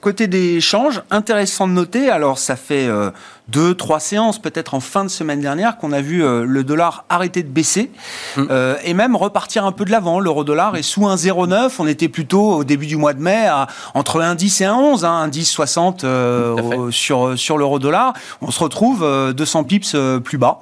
Côté 0.00 0.26
des 0.26 0.60
changes, 0.60 1.02
intéressant 1.10 1.66
de 1.66 1.72
noter, 1.72 2.10
alors 2.10 2.38
ça 2.38 2.56
fait 2.56 2.86
euh, 2.86 3.10
deux, 3.48 3.74
trois 3.74 4.00
séances 4.00 4.38
peut-être 4.38 4.74
en 4.74 4.80
fin 4.80 5.02
de 5.02 5.08
semaine 5.08 5.40
dernière 5.40 5.78
qu'on 5.78 5.92
a 5.92 6.02
vu 6.02 6.22
euh, 6.22 6.44
le 6.44 6.62
dollar 6.62 7.04
arrêter 7.08 7.42
de 7.42 7.48
baisser 7.48 7.90
mm. 8.36 8.44
euh, 8.50 8.76
et 8.84 8.92
même 8.92 9.16
repartir 9.16 9.64
un 9.64 9.72
peu 9.72 9.86
de 9.86 9.90
l'avant. 9.90 10.20
L'euro-dollar 10.20 10.76
est 10.76 10.82
sous 10.82 11.00
1,09. 11.00 11.72
On 11.78 11.86
était 11.86 12.08
plutôt 12.08 12.56
au 12.56 12.64
début 12.64 12.86
du 12.86 12.96
mois 12.96 13.14
de 13.14 13.20
mai 13.20 13.46
à 13.46 13.66
entre 13.94 14.20
1,10 14.20 14.62
et 14.62 14.66
1,11, 14.66 15.06
hein, 15.06 15.28
1,10,60 15.28 16.90
sur, 16.90 17.38
sur 17.38 17.56
l'euro-dollar. 17.56 18.12
On 18.42 18.50
se 18.50 18.60
retrouve 18.60 19.32
200 19.32 19.64
pips 19.64 19.96
plus 20.22 20.38
bas 20.38 20.60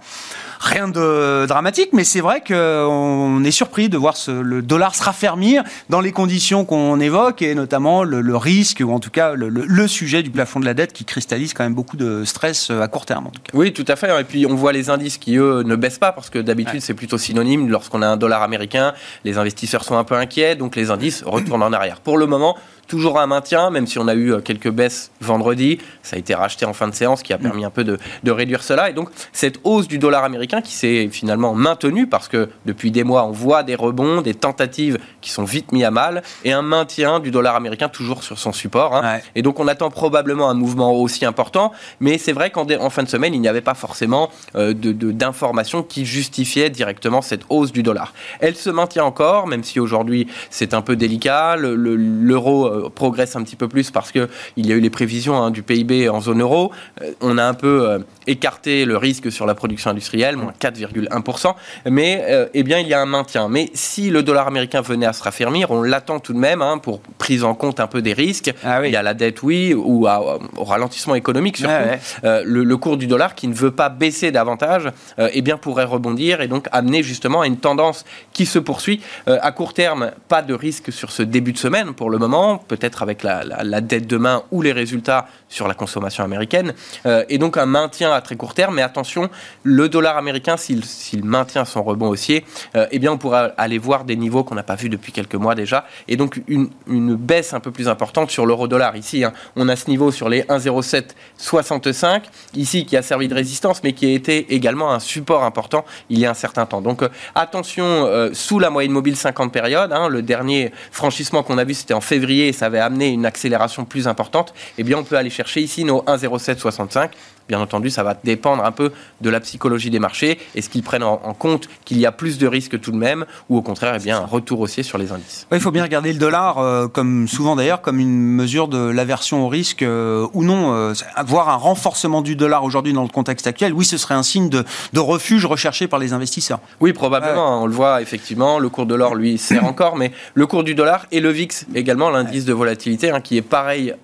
rien 0.60 0.88
de 0.88 1.46
dramatique, 1.46 1.90
mais 1.92 2.04
c'est 2.04 2.20
vrai 2.20 2.42
qu'on 2.46 3.42
est 3.44 3.50
surpris 3.50 3.88
de 3.88 3.96
voir 3.96 4.14
le 4.28 4.62
dollar 4.62 4.94
se 4.94 5.02
raffermir 5.02 5.62
dans 5.88 6.00
les 6.00 6.12
conditions 6.12 6.64
qu'on 6.64 7.00
évoque, 7.00 7.42
et 7.42 7.54
notamment 7.54 8.04
le, 8.04 8.36
risque, 8.36 8.82
ou 8.84 8.92
en 8.92 9.00
tout 9.00 9.10
cas 9.10 9.34
le, 9.34 9.86
sujet 9.86 10.22
du 10.22 10.30
plafond 10.30 10.60
de 10.60 10.64
la 10.64 10.74
dette 10.74 10.92
qui 10.92 11.04
cristallise 11.04 11.54
quand 11.54 11.62
même 11.62 11.74
beaucoup 11.74 11.96
de 11.96 12.24
stress 12.24 12.70
euh, 12.70 12.82
à 12.82 12.88
court 12.88 13.06
terme. 13.06 13.28
En 13.28 13.30
tout 13.30 13.40
cas. 13.40 13.52
Oui, 13.54 13.72
tout 13.72 13.84
à 13.86 13.94
fait. 13.94 14.20
Et 14.20 14.24
puis 14.24 14.46
on 14.46 14.54
voit 14.54 14.72
les 14.72 14.90
indices 14.90 15.16
qui, 15.16 15.36
eux, 15.36 15.62
ne 15.62 15.76
baissent 15.76 15.98
pas, 15.98 16.12
parce 16.12 16.28
que 16.28 16.38
d'habitude 16.38 16.80
c'est 16.80 16.94
plutôt 16.94 17.18
synonyme. 17.18 17.68
Lorsqu'on 17.70 18.02
a 18.02 18.06
un 18.06 18.16
dollar 18.16 18.42
américain, 18.42 18.94
les 19.24 19.38
investisseurs 19.38 19.84
sont 19.84 19.96
un 19.96 20.04
peu 20.04 20.16
inquiets, 20.16 20.56
donc 20.56 20.76
les 20.76 20.90
indices 20.90 21.22
retournent 21.24 21.62
en 21.62 21.72
arrière. 21.72 22.00
Pour 22.00 22.18
le 22.18 22.26
moment, 22.26 22.56
toujours 22.86 23.18
un 23.18 23.26
maintien, 23.26 23.70
même 23.70 23.86
si 23.86 23.98
on 23.98 24.08
a 24.08 24.14
eu 24.14 24.32
euh, 24.32 24.40
quelques 24.40 24.70
baisses 24.70 25.10
vendredi. 25.20 25.78
Ça 26.02 26.16
a 26.16 26.18
été 26.18 26.34
racheté 26.34 26.66
en 26.66 26.72
fin 26.72 26.88
de 26.88 26.94
séance, 26.94 27.22
qui 27.22 27.32
a 27.32 27.38
permis 27.38 27.64
un 27.64 27.70
peu 27.70 27.84
de, 27.84 27.98
réduire 28.30 28.62
cela. 28.62 28.90
Et 28.90 28.92
donc, 28.92 29.08
cette 29.32 29.60
hausse 29.64 29.88
du 29.88 29.98
dollar 29.98 30.24
américain 30.24 30.60
qui 30.60 30.72
s'est 30.72 31.08
finalement 31.10 31.54
maintenue, 31.54 32.06
parce 32.06 32.28
que 32.28 32.48
depuis 32.64 32.90
des 32.90 33.04
mois, 33.04 33.24
on 33.24 33.32
voit 33.32 33.62
des 33.62 33.74
rebonds, 33.74 34.20
des 34.22 34.34
tentatives 34.34 34.98
qui 35.20 35.30
sont 35.30 35.44
vite 35.44 35.72
mis 35.72 35.84
à 35.84 35.90
mal, 35.90 36.22
et 36.44 36.52
un 36.52 36.62
maintien 36.62 37.20
du 37.20 37.30
dollar 37.30 37.56
américain 37.56 37.88
toujours 37.88 38.22
sur 38.22 38.38
son 38.38 38.52
support. 38.52 38.94
Hein. 38.94 39.18
Et 39.34 39.42
donc, 39.42 39.60
on 39.60 39.68
attend 39.68 39.90
probablement 39.90 40.50
un 40.50 40.54
mouvement 40.54 40.92
aussi 40.92 41.24
important. 41.24 41.72
Mais 42.00 42.18
c'est 42.18 42.32
vrai 42.32 42.50
qu'en 42.50 42.66
en 42.80 42.90
fin 42.90 43.02
de 43.02 43.08
semaine, 43.08 43.34
il 43.34 43.40
n'y 43.40 43.48
avait 43.48 43.60
pas 43.60 43.74
forcément 43.74 44.30
euh, 44.54 44.74
d'informations 44.74 45.82
qui 45.82 46.04
justifiaient 46.04 46.70
directement 46.70 47.22
cette 47.22 47.42
hausse 47.48 47.72
du 47.72 47.82
dollar. 47.82 48.12
Elle 48.40 48.56
se 48.56 48.70
maintient 48.70 49.04
encore, 49.04 49.46
même 49.46 49.64
si 49.64 49.80
aujourd'hui 49.80 50.26
c'est 50.50 50.74
un 50.74 50.82
peu 50.82 50.96
délicat. 50.96 51.56
L'euro 51.56 52.66
euh, 52.66 52.75
progresse 52.94 53.36
un 53.36 53.42
petit 53.42 53.56
peu 53.56 53.68
plus 53.68 53.90
parce 53.90 54.12
qu'il 54.12 54.28
y 54.56 54.72
a 54.72 54.74
eu 54.74 54.80
les 54.80 54.90
prévisions 54.90 55.36
hein, 55.42 55.50
du 55.50 55.62
PIB 55.62 56.08
en 56.08 56.20
zone 56.20 56.40
euro. 56.40 56.72
Euh, 57.02 57.12
on 57.20 57.38
a 57.38 57.44
un 57.44 57.54
peu 57.54 57.88
euh, 57.88 57.98
écarté 58.26 58.84
le 58.84 58.96
risque 58.96 59.30
sur 59.30 59.46
la 59.46 59.54
production 59.54 59.90
industrielle, 59.90 60.36
moins 60.36 60.52
4,1%, 60.60 61.54
mais 61.90 62.24
eh 62.54 62.62
bien, 62.62 62.78
il 62.78 62.88
y 62.88 62.94
a 62.94 63.00
un 63.00 63.06
maintien. 63.06 63.48
Mais 63.48 63.70
si 63.74 64.10
le 64.10 64.22
dollar 64.22 64.46
américain 64.46 64.80
venait 64.80 65.06
à 65.06 65.12
se 65.12 65.22
raffermir, 65.22 65.70
on 65.70 65.82
l'attend 65.82 66.18
tout 66.18 66.32
de 66.32 66.38
même 66.38 66.62
hein, 66.62 66.78
pour 66.78 67.00
prise 67.18 67.44
en 67.44 67.54
compte 67.54 67.80
un 67.80 67.86
peu 67.86 68.02
des 68.02 68.12
risques. 68.12 68.52
Ah 68.64 68.84
il 68.84 68.92
y 68.92 68.96
a 68.96 69.02
la 69.02 69.14
dette, 69.14 69.42
oui, 69.42 69.74
ou 69.74 70.06
au 70.06 70.64
ralentissement 70.64 71.14
économique 71.14 71.56
surtout. 71.56 71.74
le, 72.22 72.76
cours 72.76 72.96
du 72.96 73.06
dollar 73.06 73.34
qui 73.34 73.48
ne 73.48 73.54
veut 73.54 73.70
pas 73.70 73.88
baisser 73.88 74.30
davantage, 74.30 74.90
eh 75.18 75.42
bien, 75.42 75.56
pourrait 75.56 75.84
rebondir 75.84 76.40
et 76.40 76.48
donc 76.48 76.66
amener 76.72 77.02
justement 77.02 77.42
à 77.42 77.46
une 77.46 77.58
tendance 77.58 78.04
qui 78.32 78.46
se 78.46 78.58
poursuit. 78.58 79.00
à 79.26 79.52
court 79.52 79.74
terme, 79.74 80.12
pas 80.28 80.42
de 80.42 80.54
risque 80.54 80.92
sur 80.92 81.10
ce 81.10 81.22
début 81.22 81.52
de 81.52 81.58
semaine 81.58 81.94
pour 81.94 82.10
le 82.10 82.18
moment 82.18 82.58
peut-être 82.66 83.02
avec 83.02 83.22
la, 83.22 83.80
dette 83.80 84.06
de 84.06 84.16
main 84.16 84.42
ou 84.50 84.62
les 84.62 84.72
résultats 84.72 85.28
sur 85.48 85.68
la 85.68 85.74
consommation 85.74 86.24
américaine, 86.24 86.74
euh, 87.06 87.24
et 87.28 87.38
donc 87.38 87.56
un 87.56 87.66
maintien 87.66 88.12
à 88.12 88.20
très 88.20 88.36
court 88.36 88.54
terme. 88.54 88.74
Mais 88.76 88.82
attention, 88.82 89.30
le 89.62 89.88
dollar 89.88 90.16
américain, 90.16 90.56
s'il 90.56 90.82
maintient 91.24 91.64
son 91.64 91.82
rebond 91.82 92.08
haussier, 92.08 92.44
euh, 92.74 92.86
eh 92.90 92.98
bien 92.98 93.12
on 93.12 93.18
pourra 93.18 93.52
aller 93.56 93.78
voir 93.78 94.04
des 94.04 94.16
niveaux 94.16 94.44
qu'on 94.44 94.54
n'a 94.54 94.62
pas 94.62 94.74
vus 94.74 94.88
depuis 94.88 95.12
quelques 95.12 95.34
mois 95.34 95.54
déjà, 95.54 95.86
et 96.08 96.16
donc 96.16 96.42
une, 96.48 96.68
baisse 97.16 97.54
un 97.54 97.60
peu 97.60 97.70
plus 97.70 97.88
importante 97.88 98.30
sur 98.30 98.46
l'euro-dollar. 98.46 98.96
Ici, 98.96 99.24
hein, 99.24 99.32
on 99.54 99.68
a 99.68 99.76
ce 99.76 99.88
niveau 99.88 100.10
sur 100.10 100.28
les 100.28 100.42
1,0765, 100.42 102.22
ici 102.54 102.84
qui 102.84 102.96
a 102.96 103.02
servi 103.02 103.28
de 103.28 103.34
résistance, 103.34 103.82
mais 103.82 103.92
qui 103.92 104.06
a 104.06 104.10
été 104.10 104.54
également 104.54 104.92
un 104.92 105.00
support 105.00 105.44
important 105.44 105.84
il 106.10 106.18
y 106.18 106.26
a 106.26 106.30
un 106.30 106.34
certain 106.34 106.66
temps. 106.66 106.80
Donc 106.82 107.02
euh, 107.02 107.08
attention, 107.34 108.08
sous 108.32 108.58
la 108.58 108.70
moyenne 108.70 108.92
mobile 108.92 109.16
50 109.16 109.52
périodes, 109.52 109.92
hein, 109.92 110.08
le 110.08 110.22
dernier 110.22 110.72
franchissement 110.90 111.42
qu'on 111.42 111.58
a 111.58 111.64
vu 111.64 111.74
c'était 111.74 111.94
en 111.94 112.00
février 112.00 112.48
ça 112.56 112.66
avait 112.66 112.80
amené 112.80 113.08
une 113.10 113.26
accélération 113.26 113.84
plus 113.84 114.08
importante, 114.08 114.54
eh 114.78 114.82
bien 114.82 114.98
on 114.98 115.04
peut 115.04 115.16
aller 115.16 115.30
chercher 115.30 115.60
ici 115.60 115.84
nos 115.84 116.02
1,0765 116.02 117.10
Bien 117.48 117.60
entendu, 117.60 117.90
ça 117.90 118.02
va 118.02 118.16
dépendre 118.24 118.64
un 118.64 118.72
peu 118.72 118.92
de 119.20 119.30
la 119.30 119.40
psychologie 119.40 119.90
des 119.90 120.00
marchés. 120.00 120.38
Est-ce 120.54 120.68
qu'ils 120.68 120.82
prennent 120.82 121.04
en, 121.04 121.16
compte 121.34 121.68
qu'il 121.84 121.98
y 121.98 122.06
a 122.06 122.12
plus 122.12 122.38
de 122.38 122.46
risques 122.46 122.80
tout 122.80 122.90
de 122.90 122.96
même 122.96 123.24
ou 123.48 123.56
au 123.56 123.62
contraire, 123.62 123.94
eh 123.96 124.02
bien, 124.02 124.18
un 124.18 124.26
retour 124.26 124.60
haussier 124.60 124.82
sur 124.82 124.98
les 124.98 125.12
indices 125.12 125.46
Il 125.52 125.60
faut 125.60 125.70
bien 125.70 125.84
regarder 125.84 126.12
le 126.12 126.18
dollar, 126.18 126.58
euh, 126.58 126.88
comme 126.88 127.28
souvent 127.28 127.56
d'ailleurs, 127.56 127.82
comme 127.82 128.00
une 128.00 128.18
mesure 128.18 128.68
de 128.68 128.78
l'aversion 128.78 129.44
au 129.44 129.48
risque 129.48 129.82
euh, 129.82 130.26
ou 130.32 130.42
non. 130.42 130.74
Euh, 130.74 130.92
avoir 131.14 131.48
un 131.48 131.56
renforcement 131.56 132.22
du 132.22 132.34
dollar 132.36 132.64
aujourd'hui 132.64 132.92
dans 132.92 133.02
le 133.02 133.08
contexte 133.08 133.46
actuel, 133.46 133.72
oui, 133.72 133.84
ce 133.84 133.96
serait 133.96 134.14
un 134.14 134.22
signe 134.22 134.48
de, 134.48 134.64
refuge 134.96 135.46
recherché 135.46 135.86
par 135.86 136.00
les 136.00 136.12
investisseurs. 136.12 136.58
Oui, 136.80 136.92
probablement. 136.92 137.62
On 137.62 137.66
le 137.66 137.72
voit 137.72 138.02
effectivement. 138.02 138.58
Le 138.58 138.68
cours 138.68 138.86
de 138.86 138.94
l'or, 138.94 139.14
lui, 139.14 139.38
sert 139.38 139.64
encore, 139.64 139.96
mais 139.96 140.10
le 140.34 140.46
cours 140.46 140.64
du 140.64 140.74
dollar 140.74 141.06
et 141.12 141.20
le 141.20 141.30
VIX 141.30 141.66
également, 141.74 142.10
l'indice 142.10 142.44
de 142.44 142.52
volatilité, 142.52 143.10
hein, 143.10 143.20
qui 143.20 143.36
est 143.36 143.42
pareil 143.42 143.94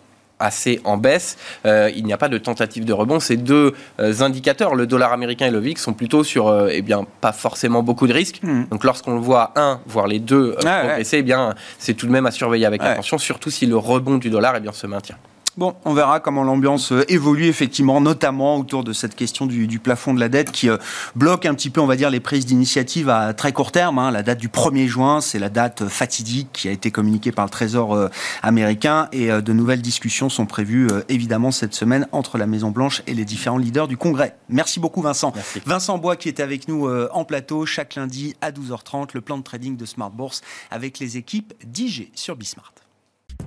assez 0.43 0.81
en 0.85 0.97
baisse. 0.97 1.39
Euh, 1.65 1.91
il 1.95 2.05
n'y 2.05 2.13
a 2.13 2.19
pas 2.19 2.29
de 2.29 2.39
tentative 2.39 2.85
de 2.85 2.93
rebond. 2.93 3.21
Ces 3.21 3.37
deux 3.37 3.75
euh, 4.01 4.21
indicateurs, 4.21 4.75
le 4.75 4.87
dollar 4.87 5.13
américain 5.13 5.47
et 5.47 5.51
le 5.51 5.61
VIX, 5.61 5.81
sont 5.81 5.95
plutôt 5.95 6.25
sur, 6.25 6.49
euh, 6.49 6.69
eh 6.71 6.83
bien, 6.83 7.07
pas 7.21 7.33
forcément 7.33 7.83
beaucoup 7.83 8.07
de 8.07 8.13
risques. 8.13 8.41
Hmm. 8.43 8.65
Donc, 8.71 8.85
lorsqu'on 8.85 9.15
le 9.15 9.21
voit 9.21 9.53
un, 9.57 9.81
voire 9.87 10.07
les 10.07 10.19
deux 10.19 10.53
progresser, 10.53 11.19
eh 11.19 11.23
bien, 11.23 11.55
c'est 11.79 11.95
tout 11.95 12.07
de 12.07 12.13
même 12.13 12.27
à 12.27 12.31
surveiller 12.31 12.67
avec 12.67 12.83
attention, 12.83 13.19
surtout 13.19 13.51
si 13.51 13.67
le 13.67 13.77
rebond 13.77 14.19
du 14.19 14.31
dollar, 14.31 14.55
eh 14.57 14.61
bien, 14.61 14.73
se 14.73 14.87
maintient. 14.87 15.17
Bon, 15.59 15.75
on 15.85 15.93
verra 15.93 16.19
comment 16.19 16.45
l'ambiance 16.45 16.93
euh, 16.93 17.05
évolue 17.13 17.45
effectivement, 17.45 18.01
notamment 18.01 18.57
autour 18.57 18.85
de 18.85 18.95
cette 18.95 19.15
question 19.15 19.45
du, 19.45 19.79
plafond 19.79 20.15
de 20.15 20.21
la 20.21 20.31
dette 20.31 20.51
qui 20.51 20.71
euh, 20.71 20.79
bloque 21.15 21.45
un 21.45 21.53
petit 21.53 21.69
peu, 21.69 21.83
on 21.83 21.87
va 21.87 21.95
dire, 21.95 22.09
les 22.09 22.21
prises 22.21 22.47
d'initiative 22.47 23.11
à 23.11 23.35
très 23.35 23.53
court 23.53 23.71
terme. 23.71 23.99
Hein. 23.99 24.11
La 24.11 24.23
date 24.23 24.39
du 24.39 24.49
1er 24.49 24.87
juin, 24.87 25.21
c'est 25.21 25.39
la 25.39 25.51
date 25.51 25.89
fatidique 25.89 26.49
qui 26.55 26.69
a 26.69 26.71
été 26.71 26.91
communiquée 26.91 27.33
par 27.33 27.45
le 27.45 27.51
Trésor 27.51 27.95
euh, 27.95 28.09
américain 28.43 29.09
et 29.13 29.29
de 29.29 29.53
nouvelles 29.53 29.83
discussions 29.83 30.31
sont 30.31 30.47
prévues 30.47 30.89
évidemment 31.11 31.51
cette 31.51 31.75
semaine 31.75 32.09
entre 32.13 32.39
la 32.39 32.47
Maison 32.47 32.71
Blanche 32.71 33.03
et 33.07 33.13
les 33.13 33.27
différents 33.27 33.59
leaders 33.59 33.89
du 33.89 33.99
Congrès. 33.99 34.37
Merci 34.49 34.81
beaucoup 34.81 35.03
Vincent. 35.03 35.35
Vincent 35.67 35.99
Bois 35.99 36.17
qui 36.17 36.31
était 36.31 36.43
avec 36.43 36.67
nous 36.67 36.89
en 36.89 37.25
plateau 37.25 37.67
chaque 37.67 37.95
lundi 37.95 38.35
à 38.41 38.51
12h30, 38.53 39.11
le 39.13 39.21
plan 39.21 39.37
de 39.37 39.43
trading 39.43 39.77
de 39.77 39.85
Smart 39.85 40.11
Bourse 40.11 40.41
avec 40.71 40.99
les 40.99 41.17
équipes 41.17 41.53
d'IG 41.65 42.11
sur 42.15 42.37
Bismart. 42.37 42.73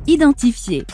Identifier, 0.07 0.85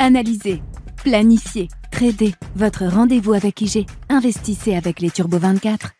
analyser, 0.00 0.62
planifier, 1.04 1.68
trader. 1.92 2.34
Votre 2.56 2.86
rendez-vous 2.86 3.34
avec 3.34 3.60
IG. 3.60 3.86
Investissez 4.08 4.74
avec 4.74 5.00
les 5.00 5.10
Turbo 5.10 5.38
24. 5.38 5.92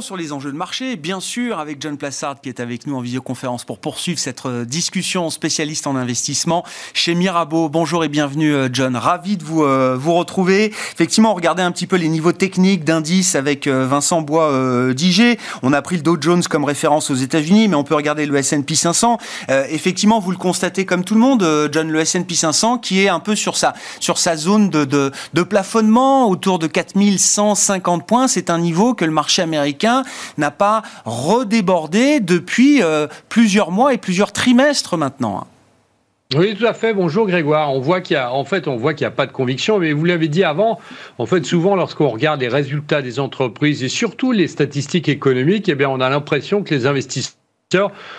Sur 0.00 0.16
les 0.16 0.32
enjeux 0.32 0.50
de 0.50 0.56
marché, 0.56 0.96
bien 0.96 1.20
sûr, 1.20 1.58
avec 1.58 1.82
John 1.82 1.98
Plassard 1.98 2.40
qui 2.40 2.48
est 2.48 2.60
avec 2.60 2.86
nous 2.86 2.96
en 2.96 3.00
visioconférence 3.00 3.64
pour 3.64 3.78
poursuivre 3.78 4.18
cette 4.18 4.46
euh, 4.46 4.64
discussion 4.64 5.28
spécialiste 5.28 5.86
en 5.86 5.94
investissement 5.94 6.64
chez 6.94 7.14
Mirabeau. 7.14 7.68
Bonjour 7.68 8.02
et 8.02 8.08
bienvenue 8.08 8.54
euh, 8.54 8.68
John, 8.72 8.96
ravi 8.96 9.36
de 9.36 9.44
vous, 9.44 9.62
euh, 9.62 9.96
vous 10.00 10.14
retrouver. 10.14 10.66
Effectivement, 10.94 11.34
regardez 11.34 11.62
un 11.62 11.70
petit 11.70 11.86
peu 11.86 11.96
les 11.96 12.08
niveaux 12.08 12.32
techniques 12.32 12.84
d'indices 12.84 13.34
avec 13.34 13.68
Vincent 13.68 14.22
Bois 14.22 14.94
d'IG. 14.94 15.38
On 15.62 15.72
a 15.72 15.82
pris 15.82 15.96
le 15.96 16.02
Dow 16.02 16.16
Jones 16.18 16.42
comme 16.44 16.64
référence 16.64 17.10
aux 17.10 17.14
États-Unis, 17.14 17.68
mais 17.68 17.76
on 17.76 17.84
peut 17.84 17.94
regarder 17.94 18.24
le 18.24 18.36
S&P 18.36 18.74
500. 18.74 19.18
effectivement, 19.48 20.18
vous 20.18 20.30
le 20.30 20.38
constatez 20.38 20.86
comme 20.86 21.04
tout 21.04 21.14
le 21.14 21.20
monde, 21.20 21.68
John, 21.72 21.90
le 21.90 22.00
S&P 22.00 22.34
500 22.34 22.78
qui 22.78 23.02
est 23.02 23.08
un 23.08 23.20
peu 23.20 23.34
sur 23.34 23.56
sa, 23.56 23.74
sur 23.98 24.18
sa 24.18 24.36
zone 24.36 24.70
de, 24.70 24.84
de, 24.84 25.10
de 25.34 25.42
plafonnement 25.42 26.28
autour 26.28 26.58
de 26.58 26.66
4150 26.66 28.06
points. 28.06 28.28
C'est 28.28 28.50
un 28.50 28.58
niveau 28.58 28.94
que 28.94 29.04
le 29.04 29.12
marché 29.12 29.42
américain 29.42 29.89
n'a 30.38 30.50
pas 30.50 30.82
redébordé 31.04 32.20
depuis 32.20 32.82
euh, 32.82 33.06
plusieurs 33.28 33.70
mois 33.70 33.94
et 33.94 33.98
plusieurs 33.98 34.32
trimestres 34.32 34.96
maintenant. 34.96 35.46
Oui, 36.36 36.54
tout 36.54 36.64
à 36.64 36.74
fait. 36.74 36.94
Bonjour 36.94 37.26
Grégoire. 37.26 37.72
On 37.74 37.80
voit 37.80 38.00
qu'il 38.00 38.16
n'y 38.16 39.04
a 39.04 39.10
pas 39.10 39.26
de 39.26 39.32
conviction, 39.32 39.80
mais 39.80 39.92
vous 39.92 40.04
l'avez 40.04 40.28
dit 40.28 40.44
avant. 40.44 40.78
En 41.18 41.26
fait, 41.26 41.44
souvent, 41.44 41.74
lorsqu'on 41.74 42.08
regarde 42.08 42.40
les 42.40 42.48
résultats 42.48 43.02
des 43.02 43.18
entreprises 43.18 43.82
et 43.82 43.88
surtout 43.88 44.30
les 44.30 44.46
statistiques 44.46 45.08
économiques, 45.08 45.68
eh 45.68 45.86
on 45.86 46.00
a 46.00 46.08
l'impression 46.08 46.62
que 46.62 46.72
les 46.72 46.86
investisseurs 46.86 47.39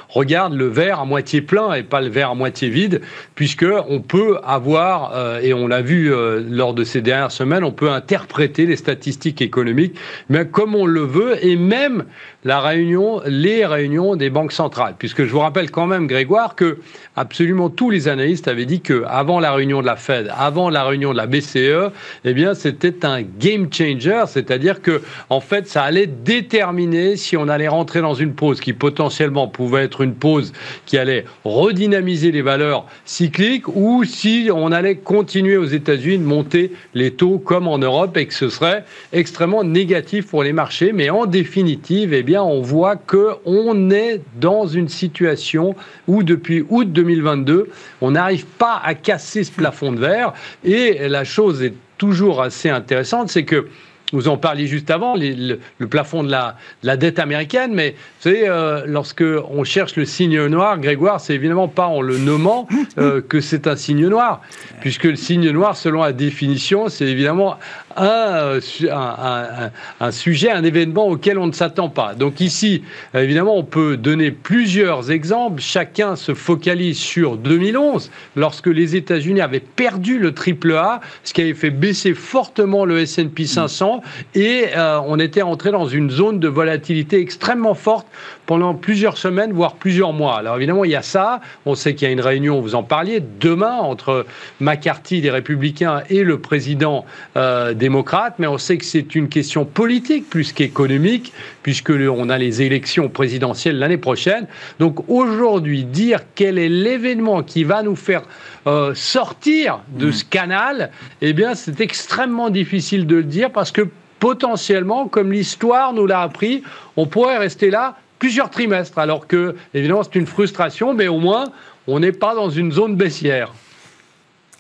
regarde 0.10 0.54
le 0.54 0.68
verre 0.68 1.02
à 1.02 1.06
moitié 1.06 1.42
plein 1.42 1.74
et 1.74 1.84
pas 1.84 2.00
le 2.00 2.08
verre 2.08 2.32
à 2.32 2.36
moitié 2.36 2.70
vide, 2.70 3.02
puisque 3.36 3.66
on 3.90 4.00
peut 4.00 4.38
avoir, 4.44 5.12
euh, 5.14 5.40
et 5.42 5.54
on 5.54 5.68
l'a 5.68 5.82
vu 5.82 6.14
euh, 6.14 6.42
lors 6.48 6.74
de 6.74 6.86
ces 6.86 7.02
dernières 7.02 7.32
semaines, 7.32 7.64
on 7.64 7.72
peut 7.72 7.90
interpréter 7.90 8.66
les 8.66 8.78
statistiques 8.78 9.42
économiques, 9.42 9.98
mais 10.30 10.48
comme 10.48 10.74
on 10.74 10.86
le 10.86 11.02
veut, 11.02 11.46
et 11.46 11.58
même 11.58 12.06
la 12.44 12.60
réunion, 12.60 13.22
les 13.28 13.66
réunions 13.66 14.16
des 14.16 14.30
banques 14.30 14.52
centrales, 14.52 14.96
puisque 14.98 15.26
je 15.26 15.32
vous 15.32 15.40
rappelle 15.40 15.70
quand 15.70 15.86
même, 15.86 16.08
Grégoire, 16.08 16.56
que 16.56 16.80
absolument 17.16 17.70
tous 17.70 17.90
les 17.90 18.08
analystes 18.08 18.48
avaient 18.48 18.66
dit 18.66 18.82
que 18.82 19.04
avant 19.08 19.40
la 19.40 19.54
réunion 19.54 19.82
de 19.82 19.86
la 19.86 19.96
Fed, 19.96 20.32
avant 20.36 20.70
la 20.70 20.84
réunion 20.84 21.12
de 21.12 21.18
la 21.18 21.28
BCE, 21.28 21.92
eh 22.26 22.34
bien, 22.34 22.56
c'était 22.56 23.06
un 23.06 23.22
game 23.22 23.68
changer, 23.72 24.24
c'est-à-dire 24.28 24.82
que, 24.82 25.02
en 25.30 25.40
fait, 25.40 25.68
ça 25.68 25.84
allait 25.84 26.08
déterminer 26.08 27.16
si 27.16 27.38
on 27.38 27.48
allait 27.48 27.68
rentrer 27.68 28.02
dans 28.02 28.16
une 28.16 28.34
pause 28.34 28.60
qui 28.60 28.74
potentiellement 28.74 29.48
pouvait 29.48 29.84
être 29.84 30.02
une 30.02 30.16
pause 30.16 30.52
qui 30.86 30.98
allait 30.98 31.26
redynamiser 31.44 32.32
les 32.32 32.42
valeurs 32.42 32.86
cycliques 33.06 33.68
ou 33.68 34.04
si 34.04 34.50
on 34.52 34.72
allait 34.72 34.96
continuer 34.96 35.58
aux 35.58 35.66
États-Unis 35.66 36.18
de 36.18 36.24
monter 36.24 36.72
les 36.96 37.12
taux 37.12 37.38
comme 37.38 37.68
en 37.68 37.78
Europe 37.78 38.18
et 38.18 38.26
que 38.26 38.34
ce 38.34 38.50
serait 38.50 38.84
extrêmement 39.14 39.64
négatif 39.64 40.28
pour 40.28 40.44
les 40.44 40.54
marchés. 40.54 40.92
Mais 40.92 41.10
en 41.10 41.26
définitive, 41.26 42.14
eh 42.14 42.24
bien, 42.24 42.31
on 42.40 42.62
voit 42.62 42.96
qu'on 42.96 43.90
est 43.90 44.22
dans 44.40 44.68
une 44.68 44.88
situation 44.88 45.76
où 46.08 46.24
depuis 46.24 46.66
août 46.70 46.92
2022, 46.92 47.70
on 48.02 48.12
n'arrive 48.12 48.46
pas 48.46 48.80
à 48.84 48.94
casser 48.96 49.44
ce 49.44 49.52
plafond 49.52 49.92
de 49.92 50.00
verre. 50.00 50.34
Et 50.64 51.08
la 51.08 51.24
chose 51.24 51.64
est 51.64 51.74
toujours 51.98 52.42
assez 52.42 52.70
intéressante, 52.70 53.30
c'est 53.30 53.46
que 53.46 53.68
vous 54.12 54.28
en 54.28 54.38
parliez 54.38 54.68
juste 54.68 54.92
avant, 54.92 55.16
le, 55.16 55.60
plafond 55.88 56.24
de 56.24 56.32
la, 56.32 56.58
la, 56.84 56.98
dette 56.98 57.20
américaine, 57.20 57.72
mais 57.74 57.92
vous 57.92 58.30
savez, 58.30 58.48
euh, 58.48 58.84
lorsque 58.86 59.24
on 59.50 59.64
cherche 59.64 59.96
le 59.96 60.06
signe 60.06 60.46
noir, 60.48 60.80
Grégoire, 60.80 61.20
c'est 61.20 61.36
évidemment 61.36 61.68
pas 61.68 61.88
en 61.88 62.02
le 62.02 62.18
nommant 62.18 62.68
euh, 62.98 63.22
que 63.28 63.40
c'est 63.40 63.68
un 63.68 63.76
signe 63.76 64.08
noir, 64.08 64.42
puisque 64.82 65.06
le 65.06 65.16
signe 65.16 65.50
noir, 65.52 65.76
selon 65.76 66.02
la 66.02 66.14
définition, 66.14 66.90
c'est 66.90 67.06
évidemment 67.06 67.58
un, 67.96 68.60
un, 68.90 69.72
un, 70.00 70.12
sujet, 70.12 70.52
un 70.52 70.64
événement 70.64 71.08
auquel 71.08 71.38
on 71.38 71.48
ne 71.48 71.52
s'attend 71.52 71.90
pas. 71.90 72.14
Donc 72.16 72.40
ici, 72.40 72.84
évidemment, 73.14 73.58
on 73.58 73.64
peut 73.64 73.98
donner 73.98 74.32
plusieurs 74.32 75.12
exemples. 75.12 75.62
Chacun 75.62 76.16
se 76.16 76.34
focalise 76.34 76.98
sur 76.98 77.38
2011, 77.38 78.12
lorsque 78.36 78.68
les 78.68 78.96
États-Unis 78.96 79.42
avaient 79.42 79.60
perdu 79.60 80.20
le 80.20 80.34
triple 80.34 80.74
A, 80.74 81.02
ce 81.24 81.34
qui 81.34 81.42
avait 81.42 81.54
fait 81.54 81.70
baisser 81.70 82.14
fortement 82.14 82.86
le 82.86 83.00
S&P 83.00 83.46
500, 83.46 84.01
et 84.36 84.66
euh, 84.76 85.00
on 85.06 85.20
était 85.20 85.42
entré 85.42 85.72
dans 85.72 85.88
une 85.88 86.10
zone 86.10 86.40
de 86.40 86.48
volatilité 86.48 87.20
extrêmement 87.20 87.74
forte 87.74 88.08
pendant 88.46 88.74
plusieurs 88.74 89.18
semaines, 89.18 89.54
voire 89.54 89.76
plusieurs 89.76 90.14
mois. 90.14 90.38
Alors 90.38 90.58
évidemment, 90.58 90.84
il 90.84 90.92
y 90.92 90.96
a 90.96 91.02
ça. 91.02 91.42
On 91.66 91.76
sait 91.76 91.96
qu'il 91.96 92.08
y 92.08 92.10
a 92.10 92.14
une 92.14 92.22
réunion, 92.22 92.60
vous 92.60 92.76
en 92.76 92.84
parliez, 92.84 93.22
demain 93.40 93.78
entre 93.78 94.26
McCarthy 94.60 95.22
des 95.22 95.32
Républicains 95.32 96.04
et 96.10 96.24
le 96.24 96.40
président 96.40 97.06
euh, 97.38 97.74
démocrate, 97.74 98.36
mais 98.40 98.48
on 98.48 98.58
sait 98.58 98.78
que 98.78 98.86
c'est 98.86 99.16
une 99.16 99.30
question 99.30 99.66
politique 99.66 100.30
plus 100.30 100.52
qu'économique, 100.54 101.34
puisque 101.64 101.92
on 101.92 102.30
a 102.30 102.38
les 102.38 102.62
élections 102.62 103.10
présidentielles 103.10 103.80
l'année 103.80 103.98
prochaine. 103.98 104.48
Donc 104.80 105.10
aujourd'hui, 105.10 105.84
dire 105.84 106.20
quel 106.36 106.58
est 106.58 106.70
l'événement 106.70 107.44
qui 107.44 107.64
va 107.64 107.84
nous 107.84 107.96
faire 107.96 108.24
euh, 108.68 108.94
sortir 108.94 109.80
de 109.90 110.08
mmh. 110.08 110.12
ce 110.12 110.26
canal, 110.26 110.92
eh 111.22 111.34
bien, 111.34 111.56
c'est 111.56 111.82
extrêmement 111.82 112.50
difficile 112.50 113.08
de 113.08 113.16
le 113.16 113.24
dire 113.24 113.52
parce 113.52 113.72
que 113.72 113.82
potentiellement, 114.22 115.08
comme 115.08 115.34
l'histoire 115.34 115.94
nous 115.94 116.06
l'a 116.06 116.22
appris, 116.22 116.64
on 116.96 117.08
pourrait 117.08 117.40
rester 117.40 117.72
là 117.72 117.98
plusieurs 118.20 118.52
trimestres, 118.52 119.00
alors 119.00 119.26
que, 119.26 119.56
évidemment, 119.74 120.04
c'est 120.04 120.16
une 120.16 120.28
frustration, 120.28 120.94
mais 120.94 121.08
au 121.08 121.18
moins, 121.18 121.46
on 121.88 122.00
n'est 122.00 122.12
pas 122.12 122.36
dans 122.36 122.52
une 122.52 122.72
zone 122.72 122.96
baissière. 122.96 123.52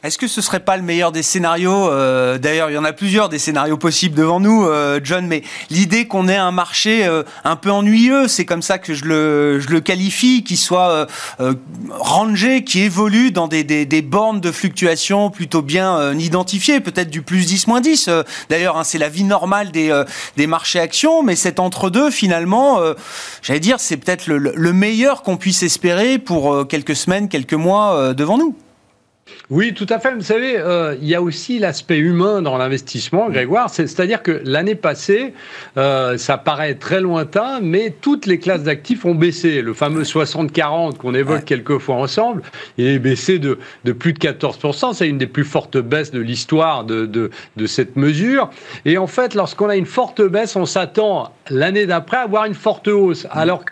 Est-ce 0.03 0.17
que 0.17 0.25
ce 0.25 0.41
serait 0.41 0.61
pas 0.61 0.77
le 0.77 0.81
meilleur 0.81 1.11
des 1.11 1.21
scénarios 1.21 1.87
euh, 1.91 2.39
D'ailleurs, 2.39 2.71
il 2.71 2.73
y 2.73 2.77
en 2.77 2.83
a 2.83 2.91
plusieurs 2.91 3.29
des 3.29 3.37
scénarios 3.37 3.77
possibles 3.77 4.15
devant 4.15 4.39
nous, 4.39 4.65
euh, 4.65 4.99
John. 5.03 5.27
Mais 5.27 5.43
l'idée 5.69 6.07
qu'on 6.07 6.27
ait 6.27 6.35
un 6.35 6.49
marché 6.49 7.05
euh, 7.05 7.21
un 7.43 7.55
peu 7.55 7.69
ennuyeux, 7.69 8.27
c'est 8.27 8.43
comme 8.43 8.63
ça 8.63 8.79
que 8.79 8.95
je 8.95 9.05
le, 9.05 9.59
je 9.59 9.67
le 9.69 9.79
qualifie, 9.79 10.43
qui 10.43 10.57
soit 10.57 11.07
rangé, 11.91 12.63
qui 12.63 12.81
évolue 12.81 13.31
dans 13.31 13.47
des, 13.47 13.63
des, 13.63 13.85
des, 13.85 14.01
bornes 14.01 14.41
de 14.41 14.51
fluctuation 14.51 15.29
plutôt 15.29 15.61
bien 15.61 16.13
identifiées, 16.13 16.79
peut-être 16.79 17.11
du 17.11 17.21
plus 17.21 17.45
10, 17.45 17.67
moins 17.67 17.81
10. 17.81 18.09
D'ailleurs, 18.49 18.77
hein, 18.77 18.83
c'est 18.83 18.97
la 18.97 19.09
vie 19.09 19.23
normale 19.23 19.71
des, 19.71 20.03
des 20.35 20.47
marchés 20.47 20.79
actions, 20.79 21.21
mais 21.21 21.35
cet 21.35 21.59
entre-deux, 21.59 22.09
finalement, 22.09 22.79
j'allais 23.43 23.59
dire, 23.59 23.79
c'est 23.79 23.97
peut-être 23.97 24.25
le, 24.25 24.37
le 24.39 24.73
meilleur 24.73 25.21
qu'on 25.21 25.37
puisse 25.37 25.61
espérer 25.61 26.17
pour 26.17 26.67
quelques 26.67 26.95
semaines, 26.95 27.29
quelques 27.29 27.53
mois 27.53 28.13
devant 28.15 28.39
nous. 28.39 28.55
Oui, 29.49 29.73
tout 29.73 29.85
à 29.89 29.99
fait. 29.99 30.13
Vous 30.13 30.21
savez, 30.21 30.57
euh, 30.57 30.95
il 31.01 31.07
y 31.07 31.15
a 31.15 31.21
aussi 31.21 31.59
l'aspect 31.59 31.97
humain 31.97 32.41
dans 32.41 32.57
l'investissement, 32.57 33.29
Grégoire. 33.29 33.69
C'est-à-dire 33.69 34.23
que 34.23 34.41
l'année 34.45 34.75
passée, 34.75 35.33
euh, 35.77 36.17
ça 36.17 36.37
paraît 36.37 36.75
très 36.75 37.01
lointain, 37.01 37.59
mais 37.61 37.93
toutes 38.01 38.25
les 38.25 38.39
classes 38.39 38.63
d'actifs 38.63 39.03
ont 39.03 39.15
baissé. 39.15 39.61
Le 39.61 39.73
fameux 39.73 40.03
60-40 40.03 40.97
qu'on 40.97 41.13
évoque 41.13 41.43
quelques 41.43 41.79
fois 41.79 41.95
ensemble, 41.95 42.43
il 42.77 42.87
est 42.87 42.99
baissé 42.99 43.39
de, 43.39 43.57
plus 43.91 44.13
de 44.13 44.19
14%. 44.19 44.93
C'est 44.93 45.09
une 45.09 45.17
des 45.17 45.27
plus 45.27 45.43
fortes 45.43 45.77
baisses 45.77 46.11
de 46.11 46.21
l'histoire 46.21 46.85
de, 46.85 47.05
de, 47.05 47.29
cette 47.65 47.95
mesure. 47.97 48.49
Et 48.85 48.97
en 48.97 49.07
fait, 49.07 49.35
lorsqu'on 49.35 49.69
a 49.69 49.75
une 49.75 49.85
forte 49.85 50.21
baisse, 50.21 50.55
on 50.55 50.65
s'attend 50.65 51.33
l'année 51.49 51.85
d'après 51.85 52.17
à 52.17 52.21
avoir 52.21 52.45
une 52.45 52.53
forte 52.53 52.87
hausse. 52.87 53.27
Alors 53.31 53.63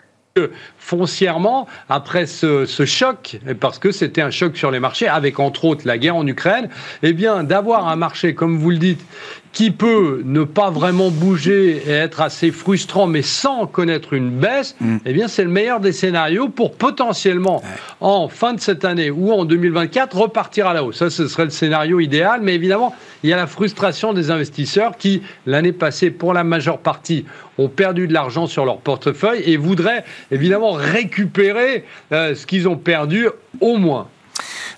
foncièrement, 0.80 1.68
après 1.88 2.26
ce, 2.26 2.64
choc, 2.84 3.38
parce 3.60 3.78
que 3.78 3.92
c'était 3.92 4.22
un 4.22 4.30
choc 4.30 4.56
sur 4.56 4.70
les 4.70 4.80
marchés, 4.80 5.06
avec 5.06 5.38
entre 5.38 5.66
autres 5.66 5.86
la 5.86 5.98
guerre 5.98 6.16
en 6.16 6.26
Ukraine, 6.26 6.68
eh 7.02 7.12
bien, 7.12 7.44
d'avoir 7.44 7.86
un 7.86 7.96
marché, 7.96 8.34
comme 8.34 8.58
vous 8.58 8.70
le 8.70 8.78
dites, 8.78 9.04
qui 9.52 9.70
peut 9.70 10.22
ne 10.24 10.44
pas 10.44 10.70
vraiment 10.70 11.10
bouger 11.10 11.82
et 11.84 11.90
être 11.90 12.20
assez 12.20 12.50
frustrant, 12.52 13.06
mais 13.06 13.22
sans 13.22 13.66
connaître 13.66 14.12
une 14.12 14.30
baisse, 14.30 14.76
mm. 14.80 14.96
eh 15.04 15.12
bien, 15.12 15.28
c'est 15.28 15.42
le 15.42 15.50
meilleur 15.50 15.80
des 15.80 15.92
scénarios 15.92 16.48
pour 16.48 16.72
potentiellement, 16.72 17.62
en 18.00 18.28
fin 18.28 18.54
de 18.54 18.60
cette 18.60 18.84
année 18.84 19.10
ou 19.10 19.32
en 19.32 19.44
2024, 19.44 20.16
repartir 20.16 20.66
à 20.66 20.74
la 20.74 20.84
hausse. 20.84 20.98
Ça, 20.98 21.10
ce 21.10 21.26
serait 21.26 21.44
le 21.44 21.50
scénario 21.50 22.00
idéal, 22.00 22.40
mais 22.42 22.54
évidemment, 22.54 22.94
il 23.22 23.30
y 23.30 23.32
a 23.32 23.36
la 23.36 23.46
frustration 23.46 24.12
des 24.12 24.30
investisseurs 24.30 24.96
qui, 24.96 25.22
l'année 25.46 25.72
passée, 25.72 26.10
pour 26.10 26.32
la 26.32 26.44
majeure 26.44 26.78
partie, 26.78 27.26
ont 27.58 27.68
perdu 27.68 28.06
de 28.06 28.14
l'argent 28.14 28.46
sur 28.46 28.64
leur 28.64 28.78
portefeuille 28.78 29.42
et 29.44 29.56
voudraient 29.56 30.04
évidemment 30.30 30.69
récupérer 30.72 31.84
euh, 32.12 32.34
ce 32.34 32.46
qu'ils 32.46 32.68
ont 32.68 32.76
perdu 32.76 33.28
au 33.60 33.76
moins 33.76 34.08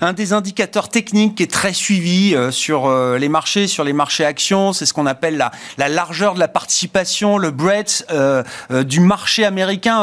un 0.00 0.12
des 0.12 0.32
indicateurs 0.32 0.88
techniques 0.88 1.36
qui 1.36 1.42
est 1.44 1.50
très 1.50 1.72
suivi 1.72 2.34
euh, 2.34 2.50
sur 2.50 2.86
euh, 2.86 3.18
les 3.18 3.28
marchés, 3.28 3.66
sur 3.66 3.84
les 3.84 3.92
marchés 3.92 4.24
actions, 4.24 4.72
c'est 4.72 4.86
ce 4.86 4.92
qu'on 4.92 5.06
appelle 5.06 5.36
la, 5.36 5.52
la, 5.78 5.88
largeur 5.88 6.34
de 6.34 6.40
la 6.40 6.48
participation, 6.48 7.38
le 7.38 7.50
breadth 7.50 8.04
euh, 8.10 8.42
du 8.84 9.00
marché 9.00 9.44
américain 9.44 10.02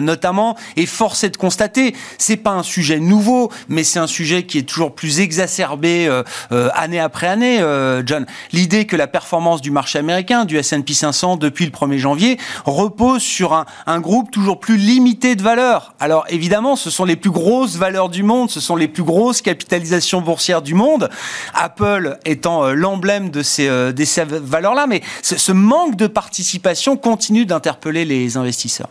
notamment. 0.00 0.56
Et 0.76 0.86
force 0.86 1.24
est 1.24 1.30
de 1.30 1.36
constater, 1.36 1.94
c'est 2.18 2.36
pas 2.36 2.52
un 2.52 2.62
sujet 2.62 3.00
nouveau, 3.00 3.50
mais 3.68 3.84
c'est 3.84 3.98
un 3.98 4.06
sujet 4.06 4.44
qui 4.44 4.58
est 4.58 4.62
toujours 4.62 4.94
plus 4.94 5.20
exacerbé 5.20 6.08
année 6.50 7.00
après 7.00 7.26
année. 7.26 7.58
John, 8.06 8.26
l'idée 8.52 8.86
que 8.86 8.96
la 8.96 9.06
performance 9.06 9.60
du 9.60 9.70
marché 9.70 9.98
américain, 9.98 10.44
du 10.44 10.56
S&P 10.56 10.94
500 10.94 11.36
depuis 11.36 11.64
le 11.64 11.70
1er 11.70 11.98
janvier, 11.98 12.38
repose 12.64 13.22
sur 13.22 13.52
un, 13.52 13.66
un 13.86 14.00
groupe 14.00 14.30
toujours 14.30 14.60
plus 14.60 14.76
limité 14.76 15.36
de 15.36 15.42
valeurs. 15.42 15.94
Alors 16.00 16.24
évidemment, 16.28 16.76
ce 16.76 16.90
sont 16.90 17.04
les 17.04 17.16
plus 17.16 17.30
grosses 17.30 17.76
valeurs 17.76 18.08
du 18.08 18.22
monde, 18.22 18.50
ce 18.50 18.60
sont 18.60 18.76
les 18.78 18.88
plus 18.88 19.02
grosse 19.02 19.42
capitalisation 19.42 20.20
boursière 20.20 20.62
du 20.62 20.74
monde, 20.74 21.10
Apple 21.54 22.18
étant 22.24 22.64
euh, 22.64 22.72
l'emblème 22.72 23.30
de 23.30 23.42
ces, 23.42 23.68
euh, 23.68 23.92
ces 24.04 24.24
valeurs-là. 24.24 24.86
Mais 24.86 25.02
ce 25.22 25.52
manque 25.52 25.96
de 25.96 26.06
participation 26.06 26.96
continue 26.96 27.46
d'interpeller 27.46 28.04
les 28.04 28.36
investisseurs. 28.36 28.88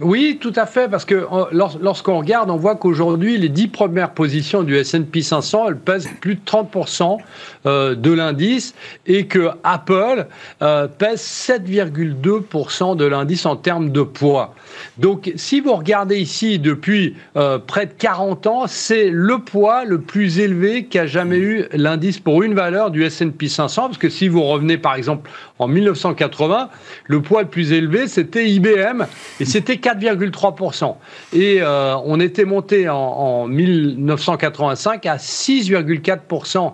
Oui, 0.00 0.38
tout 0.40 0.52
à 0.56 0.66
fait, 0.66 0.88
parce 0.88 1.04
que 1.04 1.26
lorsqu'on 1.52 2.18
regarde, 2.18 2.50
on 2.50 2.56
voit 2.56 2.76
qu'aujourd'hui, 2.76 3.38
les 3.38 3.48
dix 3.48 3.68
premières 3.68 4.10
positions 4.10 4.62
du 4.62 4.76
S&P 4.76 5.22
500, 5.22 5.68
elles 5.68 5.78
pèsent 5.78 6.08
plus 6.20 6.34
de 6.34 6.40
30% 6.44 7.18
euh, 7.66 7.94
de 7.94 8.12
l'indice, 8.12 8.74
et 9.06 9.26
que 9.26 9.50
Apple 9.64 10.26
euh, 10.62 10.86
pèse 10.86 11.20
7,2% 11.20 12.96
de 12.96 13.04
l'indice 13.04 13.46
en 13.46 13.56
termes 13.56 13.90
de 13.90 14.02
poids. 14.02 14.54
Donc, 14.98 15.32
si 15.36 15.60
vous 15.60 15.74
regardez 15.74 16.18
ici 16.18 16.58
depuis 16.58 17.16
euh, 17.36 17.58
près 17.58 17.86
de 17.86 17.92
40 17.92 18.46
ans, 18.46 18.66
c'est 18.66 19.08
le 19.10 19.38
poids 19.38 19.84
le 19.84 20.00
plus 20.00 20.38
élevé 20.38 20.84
qu'a 20.84 21.06
jamais 21.06 21.38
eu 21.38 21.64
l'indice 21.72 22.18
pour 22.18 22.42
une 22.42 22.54
valeur 22.54 22.90
du 22.90 23.04
S&P 23.04 23.48
500, 23.48 23.82
parce 23.86 23.98
que 23.98 24.10
si 24.10 24.28
vous 24.28 24.42
revenez 24.42 24.78
par 24.78 24.94
exemple 24.94 25.30
en 25.58 25.68
1980, 25.68 26.68
le 27.06 27.22
poids 27.22 27.42
le 27.42 27.48
plus 27.48 27.72
élevé, 27.72 28.08
c'était 28.08 28.48
IBM, 28.50 29.04
et 29.40 29.44
c'était 29.44 29.75
4,3%. 29.76 30.94
Et 31.32 31.58
euh, 31.60 31.96
on 32.04 32.20
était 32.20 32.44
monté 32.44 32.88
en, 32.88 33.46
1985 33.46 35.06
à 35.06 35.16
6,4% 35.16 36.72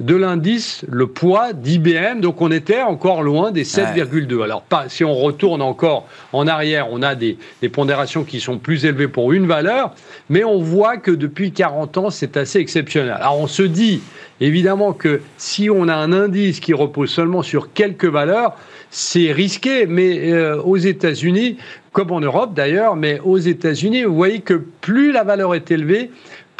de 0.00 0.14
l'indice, 0.14 0.84
le 0.88 1.06
poids 1.06 1.52
d'IBM. 1.52 2.20
Donc 2.20 2.40
on 2.40 2.50
était 2.50 2.82
encore 2.82 3.22
loin 3.22 3.50
des 3.50 3.64
7,2. 3.64 4.42
Alors 4.42 4.62
pas, 4.62 4.88
si 4.88 5.04
on 5.04 5.14
retourne 5.14 5.62
encore 5.62 6.06
en 6.32 6.46
arrière, 6.46 6.88
on 6.90 7.02
a 7.02 7.14
des, 7.14 7.38
des, 7.60 7.68
pondérations 7.68 8.24
qui 8.24 8.40
sont 8.40 8.58
plus 8.58 8.84
élevées 8.84 9.08
pour 9.08 9.32
une 9.32 9.46
valeur, 9.46 9.94
mais 10.28 10.44
on 10.44 10.58
voit 10.58 10.96
que 10.96 11.10
depuis 11.10 11.52
40 11.52 11.98
ans, 11.98 12.10
c'est 12.10 12.36
assez 12.36 12.58
exceptionnel. 12.58 13.16
Alors 13.18 13.38
on 13.38 13.46
se 13.46 13.62
dit 13.62 14.00
évidemment 14.40 14.92
que 14.92 15.20
si 15.36 15.70
on 15.70 15.88
a 15.88 15.94
un 15.94 16.12
indice 16.12 16.60
qui 16.60 16.74
repose 16.74 17.10
seulement 17.10 17.42
sur 17.42 17.72
quelques 17.72 18.06
valeurs, 18.06 18.56
c'est 18.90 19.32
risqué, 19.32 19.86
mais 19.86 20.32
euh, 20.32 20.60
aux 20.60 20.76
États-Unis, 20.76 21.56
comme 21.92 22.10
en 22.10 22.20
Europe 22.20 22.54
d'ailleurs, 22.54 22.96
mais 22.96 23.20
aux 23.20 23.38
États-Unis, 23.38 24.04
vous 24.04 24.14
voyez 24.14 24.40
que 24.40 24.54
plus 24.54 25.12
la 25.12 25.24
valeur 25.24 25.54
est 25.54 25.70
élevée, 25.70 26.10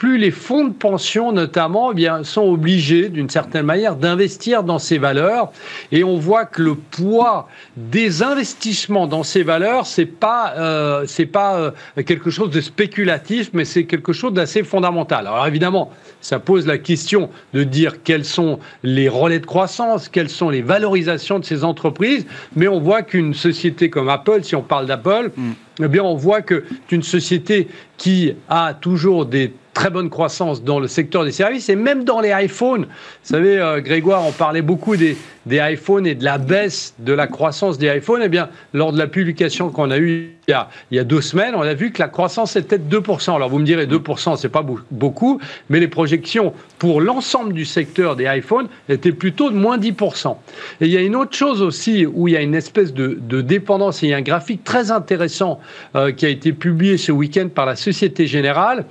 plus 0.02 0.18
les 0.18 0.32
fonds 0.32 0.64
de 0.64 0.72
pension, 0.72 1.30
notamment, 1.30 1.92
eh 1.92 1.94
bien, 1.94 2.24
sont 2.24 2.42
obligés, 2.42 3.08
d'une 3.08 3.30
certaine 3.30 3.64
manière, 3.64 3.94
d'investir 3.94 4.64
dans 4.64 4.80
ces 4.80 4.98
valeurs. 4.98 5.52
Et 5.92 6.02
on 6.02 6.18
voit 6.18 6.44
que 6.44 6.60
le 6.60 6.74
poids 6.74 7.46
des 7.76 8.24
investissements 8.24 9.06
dans 9.06 9.22
ces 9.22 9.44
valeurs, 9.44 9.86
c'est 9.86 10.06
pas, 10.06 10.54
euh, 10.58 11.04
c'est 11.06 11.26
pas 11.26 11.56
euh, 11.56 11.70
quelque 12.04 12.30
chose 12.30 12.50
de 12.50 12.60
spéculatif, 12.60 13.50
mais 13.52 13.64
c'est 13.64 13.84
quelque 13.84 14.12
chose 14.12 14.32
d'assez 14.32 14.64
fondamental. 14.64 15.28
Alors 15.28 15.46
évidemment, 15.46 15.92
ça 16.20 16.40
pose 16.40 16.66
la 16.66 16.78
question 16.78 17.30
de 17.54 17.62
dire 17.62 18.02
quels 18.02 18.24
sont 18.24 18.58
les 18.82 19.08
relais 19.08 19.38
de 19.38 19.46
croissance, 19.46 20.08
quelles 20.08 20.30
sont 20.30 20.50
les 20.50 20.62
valorisations 20.62 21.38
de 21.38 21.44
ces 21.44 21.62
entreprises. 21.62 22.26
Mais 22.56 22.66
on 22.66 22.80
voit 22.80 23.02
qu'une 23.02 23.34
société 23.34 23.88
comme 23.88 24.08
Apple, 24.08 24.42
si 24.42 24.56
on 24.56 24.62
parle 24.62 24.86
d'Apple, 24.86 25.30
mm. 25.36 25.52
eh 25.84 25.86
bien, 25.86 26.02
on 26.02 26.16
voit 26.16 26.42
que 26.42 26.64
c'est 26.88 26.96
une 26.96 27.04
société 27.04 27.68
qui 27.98 28.34
a 28.48 28.74
toujours 28.74 29.26
des 29.26 29.52
très 29.74 29.90
bonne 29.90 30.10
croissance 30.10 30.62
dans 30.62 30.80
le 30.80 30.88
secteur 30.88 31.24
des 31.24 31.32
services 31.32 31.68
et 31.68 31.76
même 31.76 32.04
dans 32.04 32.20
les 32.20 32.30
iPhones. 32.30 32.82
Vous 32.82 32.88
savez, 33.34 33.58
euh, 33.58 33.80
Grégoire, 33.80 34.24
on 34.26 34.32
parlait 34.32 34.62
beaucoup 34.62 34.96
des, 34.96 35.16
des 35.46 35.58
iPhones 35.58 36.06
et 36.06 36.14
de 36.14 36.24
la 36.24 36.38
baisse 36.38 36.94
de 36.98 37.12
la 37.12 37.26
croissance 37.26 37.78
des 37.78 37.88
iPhones. 37.94 38.22
Eh 38.24 38.28
bien, 38.28 38.48
lors 38.72 38.92
de 38.92 38.98
la 38.98 39.06
publication 39.06 39.70
qu'on 39.70 39.90
a 39.90 39.98
eue 39.98 40.32
il 40.48 40.56
y 40.90 40.98
a, 40.98 41.04
deux 41.04 41.20
semaines, 41.20 41.54
on 41.54 41.62
a 41.62 41.74
vu 41.74 41.92
que 41.92 42.02
la 42.02 42.08
croissance 42.08 42.56
était 42.56 42.78
de 42.78 42.98
2%. 42.98 43.36
Alors 43.36 43.48
vous 43.48 43.60
me 43.60 43.64
direz 43.64 43.86
2%, 43.86 44.36
c'est 44.36 44.48
pas 44.48 44.64
beaucoup, 44.90 45.40
mais 45.70 45.78
les 45.78 45.86
projections 45.86 46.52
pour 46.78 47.00
l'ensemble 47.00 47.52
du 47.52 47.64
secteur 47.64 48.16
des 48.16 48.24
iPhones 48.24 48.66
étaient 48.88 49.12
plutôt 49.12 49.50
de 49.50 49.56
moins 49.56 49.78
10%. 49.78 50.36
Et 50.80 50.86
il 50.86 50.90
y 50.90 50.96
a 50.96 51.00
une 51.00 51.14
autre 51.14 51.36
chose 51.36 51.62
aussi 51.62 52.06
où 52.06 52.26
il 52.26 52.34
y 52.34 52.36
a 52.36 52.40
une 52.40 52.56
espèce 52.56 52.92
de, 52.92 53.18
de 53.20 53.40
dépendance. 53.40 54.02
Et 54.02 54.06
il 54.06 54.10
y 54.10 54.14
a 54.14 54.16
un 54.16 54.22
graphique 54.22 54.64
très 54.64 54.90
intéressant 54.90 55.60
euh, 55.94 56.10
qui 56.10 56.26
a 56.26 56.28
été 56.28 56.52
publié 56.52 56.96
ce 56.96 57.12
week-end 57.12 57.48
par 57.54 57.66
la 57.66 57.76
Société 57.76 58.26
Générale 58.26 58.84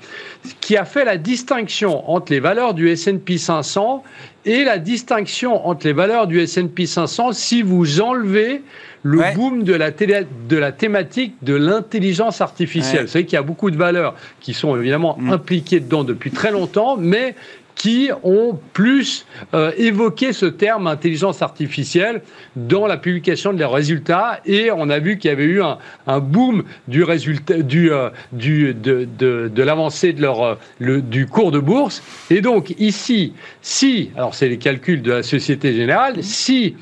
qui 0.59 0.77
a 0.77 0.85
fait 0.85 1.05
la 1.05 1.17
distinction 1.17 2.09
entre 2.09 2.31
les 2.31 2.39
valeurs 2.39 2.73
du 2.73 2.89
S&P 2.89 3.37
500 3.37 4.03
et 4.45 4.63
la 4.63 4.77
distinction 4.77 5.67
entre 5.67 5.85
les 5.85 5.93
valeurs 5.93 6.27
du 6.27 6.39
S&P 6.39 6.85
500 6.85 7.33
si 7.33 7.61
vous 7.61 8.01
enlevez 8.01 8.61
le 9.03 9.33
boom 9.35 9.63
de 9.63 9.73
la, 9.73 9.89
de 9.91 10.57
la 10.57 10.71
thématique 10.71 11.35
de 11.41 11.55
l'intelligence 11.55 12.41
artificielle. 12.41 13.03
Vous 13.03 13.11
savez 13.11 13.25
qu'il 13.25 13.35
y 13.35 13.39
a 13.39 13.43
beaucoup 13.43 13.71
de 13.71 13.77
valeurs 13.77 14.15
qui 14.39 14.53
sont 14.53 14.75
évidemment 14.77 15.17
mm. 15.19 15.33
impliquées 15.33 15.79
dedans 15.79 16.03
depuis 16.03 16.31
très 16.31 16.51
longtemps, 16.51 16.97
mais 16.97 17.35
qui 17.75 18.09
ont 18.23 18.59
plus 18.73 19.25
euh, 19.53 19.71
évoqué 19.77 20.33
ce 20.33 20.45
terme 20.45 20.87
intelligence 20.87 21.41
artificielle 21.41 22.21
dans 22.55 22.87
la 22.87 22.97
publication 22.97 23.53
de 23.53 23.59
leurs 23.59 23.71
résultats. 23.71 24.39
Et 24.45 24.71
on 24.71 24.89
a 24.89 24.99
vu 24.99 25.17
qu'il 25.17 25.29
y 25.29 25.31
avait 25.31 25.45
eu 25.45 25.61
un, 25.61 26.19
boom 26.19 26.63
du 26.87 27.03
résultat 27.03 27.57
du, 27.57 27.91
euh, 27.91 28.09
du 28.31 28.73
de, 28.73 29.07
de, 29.17 29.49
de 29.53 29.63
l'avancée 29.63 30.13
de 30.13 30.21
leur 30.21 30.43
euh, 30.43 30.55
le, 30.79 31.01
du 31.01 31.25
cours 31.27 31.51
de 31.51 31.59
bourse. 31.59 32.03
Et 32.29 32.41
donc 32.41 32.73
ici 32.79 33.33
si 33.61 34.11
alors 34.15 34.35
c'est 34.35 34.49
les 34.49 34.57
calculs 34.57 35.01
de 35.01 35.11
la 35.11 35.23
Société 35.23 35.73
Générale 35.73 36.23
si 36.23 36.75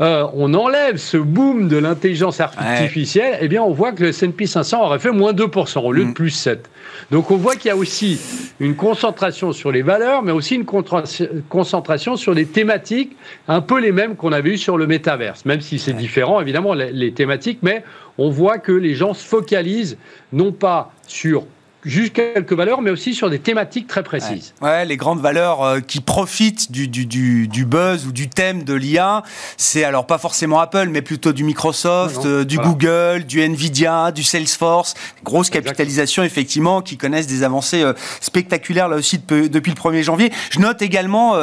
on 0.00 0.54
enlève 0.54 0.96
ce 0.96 1.16
boom 1.16 1.68
de 1.68 1.76
l'intelligence 1.76 2.40
artificielle, 2.40 3.38
eh 3.40 3.48
bien, 3.48 3.62
on 3.62 3.72
voit 3.72 3.92
que 3.92 4.02
le 4.02 4.08
S&P 4.08 4.46
500 4.46 4.84
aurait 4.84 4.98
fait 4.98 5.10
moins 5.10 5.32
2% 5.32 5.80
au 5.80 5.92
lieu 5.92 6.04
de 6.04 6.10
mm. 6.10 6.14
plus 6.14 6.30
7. 6.30 6.68
Donc 7.10 7.30
on 7.30 7.36
voit 7.36 7.56
qu'il 7.56 7.68
y 7.68 7.70
a 7.70 7.76
aussi 7.76 8.20
une 8.60 8.76
concentration 8.76 9.52
sur 9.52 9.72
les 9.72 9.82
valeurs, 9.82 10.22
mais 10.22 10.32
aussi 10.32 10.54
une 10.54 10.64
concentration 11.48 12.16
sur 12.16 12.34
des 12.34 12.46
thématiques 12.46 13.16
un 13.48 13.60
peu 13.60 13.80
les 13.80 13.92
mêmes 13.92 14.16
qu'on 14.16 14.32
avait 14.32 14.50
eues 14.50 14.58
sur 14.58 14.76
le 14.76 14.86
métaverse, 14.86 15.44
même 15.44 15.60
si 15.60 15.78
c'est 15.78 15.92
différent 15.92 16.40
évidemment 16.40 16.74
les, 16.74 17.12
thématiques, 17.12 17.58
mais 17.62 17.84
on 18.18 18.30
voit 18.30 18.58
que 18.58 18.72
les 18.72 18.94
gens 18.94 19.14
se 19.14 19.24
focalisent 19.24 19.98
non 20.32 20.52
pas 20.52 20.92
sur 21.06 21.46
juste 21.84 22.12
quelques 22.12 22.52
valeurs, 22.52 22.80
mais 22.80 22.90
aussi 22.90 23.14
sur 23.14 23.30
des 23.30 23.38
thématiques 23.38 23.86
très 23.86 24.02
précises. 24.02 24.54
Ouais, 24.60 24.84
les 24.84 24.96
grandes 24.96 25.20
valeurs 25.20 25.62
euh, 25.62 25.80
qui 25.80 26.00
profitent 26.00 26.72
du, 26.72 26.88
du, 26.88 27.06
du, 27.06 27.64
buzz 27.64 28.06
ou 28.06 28.12
du 28.12 28.28
thème 28.28 28.62
de 28.62 28.74
l'IA, 28.74 29.22
c'est 29.56 29.84
alors 29.84 30.06
pas 30.06 30.18
forcément 30.18 30.60
Apple, 30.60 30.88
mais 30.90 31.02
plutôt 31.02 31.32
du 31.32 31.44
Microsoft, 31.44 32.24
euh, 32.24 32.44
du 32.44 32.58
Google, 32.58 33.24
du 33.24 33.40
Nvidia, 33.40 34.12
du 34.12 34.22
Salesforce. 34.22 34.94
Grosse 35.24 35.50
capitalisation, 35.50 36.22
effectivement, 36.22 36.82
qui 36.82 36.96
connaissent 36.96 37.26
des 37.26 37.42
avancées 37.42 37.82
euh, 37.82 37.92
spectaculaires 38.20 38.88
là 38.88 38.96
aussi 38.96 39.18
depuis 39.28 39.72
le 39.72 39.76
1er 39.76 40.02
janvier. 40.02 40.32
Je 40.50 40.60
note 40.60 40.82
également 40.82 41.34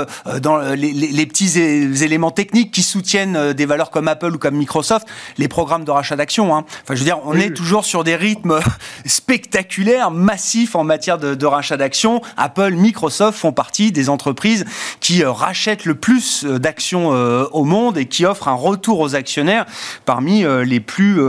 dans 0.41 0.59
les, 0.59 0.91
les, 0.91 1.25
petits 1.25 1.59
éléments 1.59 2.31
techniques 2.31 2.71
qui 2.71 2.83
soutiennent 2.83 3.53
des 3.53 3.65
valeurs 3.65 3.91
comme 3.91 4.07
Apple 4.07 4.33
ou 4.33 4.37
comme 4.37 4.55
Microsoft, 4.55 5.07
les 5.37 5.47
programmes 5.47 5.83
de 5.83 5.91
rachat 5.91 6.15
d'actions. 6.15 6.55
Hein. 6.55 6.65
Enfin, 6.83 6.95
je 6.95 6.99
veux 6.99 7.05
dire, 7.05 7.19
on 7.25 7.35
est 7.35 7.51
toujours 7.51 7.85
sur 7.85 8.03
des 8.03 8.15
rythmes 8.15 8.59
spectaculaires, 9.05 10.11
massif 10.31 10.75
en 10.75 10.85
matière 10.85 11.17
de, 11.17 11.45
rachat 11.45 11.75
d'actions. 11.75 12.21
Apple, 12.37 12.71
Microsoft 12.71 13.37
font 13.37 13.51
partie 13.51 13.91
des 13.91 14.07
entreprises 14.07 14.63
qui 15.01 15.25
rachètent 15.25 15.83
le 15.83 15.95
plus 15.95 16.45
d'actions 16.45 17.09
au 17.09 17.65
monde 17.65 17.97
et 17.97 18.05
qui 18.05 18.25
offrent 18.25 18.47
un 18.47 18.53
retour 18.53 19.01
aux 19.01 19.13
actionnaires 19.15 19.65
parmi 20.05 20.45
les 20.65 20.79
plus 20.79 21.19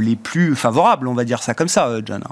les 0.00 0.16
plus 0.16 0.56
favorables, 0.56 1.06
on 1.06 1.14
va 1.14 1.24
dire 1.24 1.40
ça 1.40 1.54
comme 1.54 1.68
ça, 1.68 1.88
John. 2.04 2.24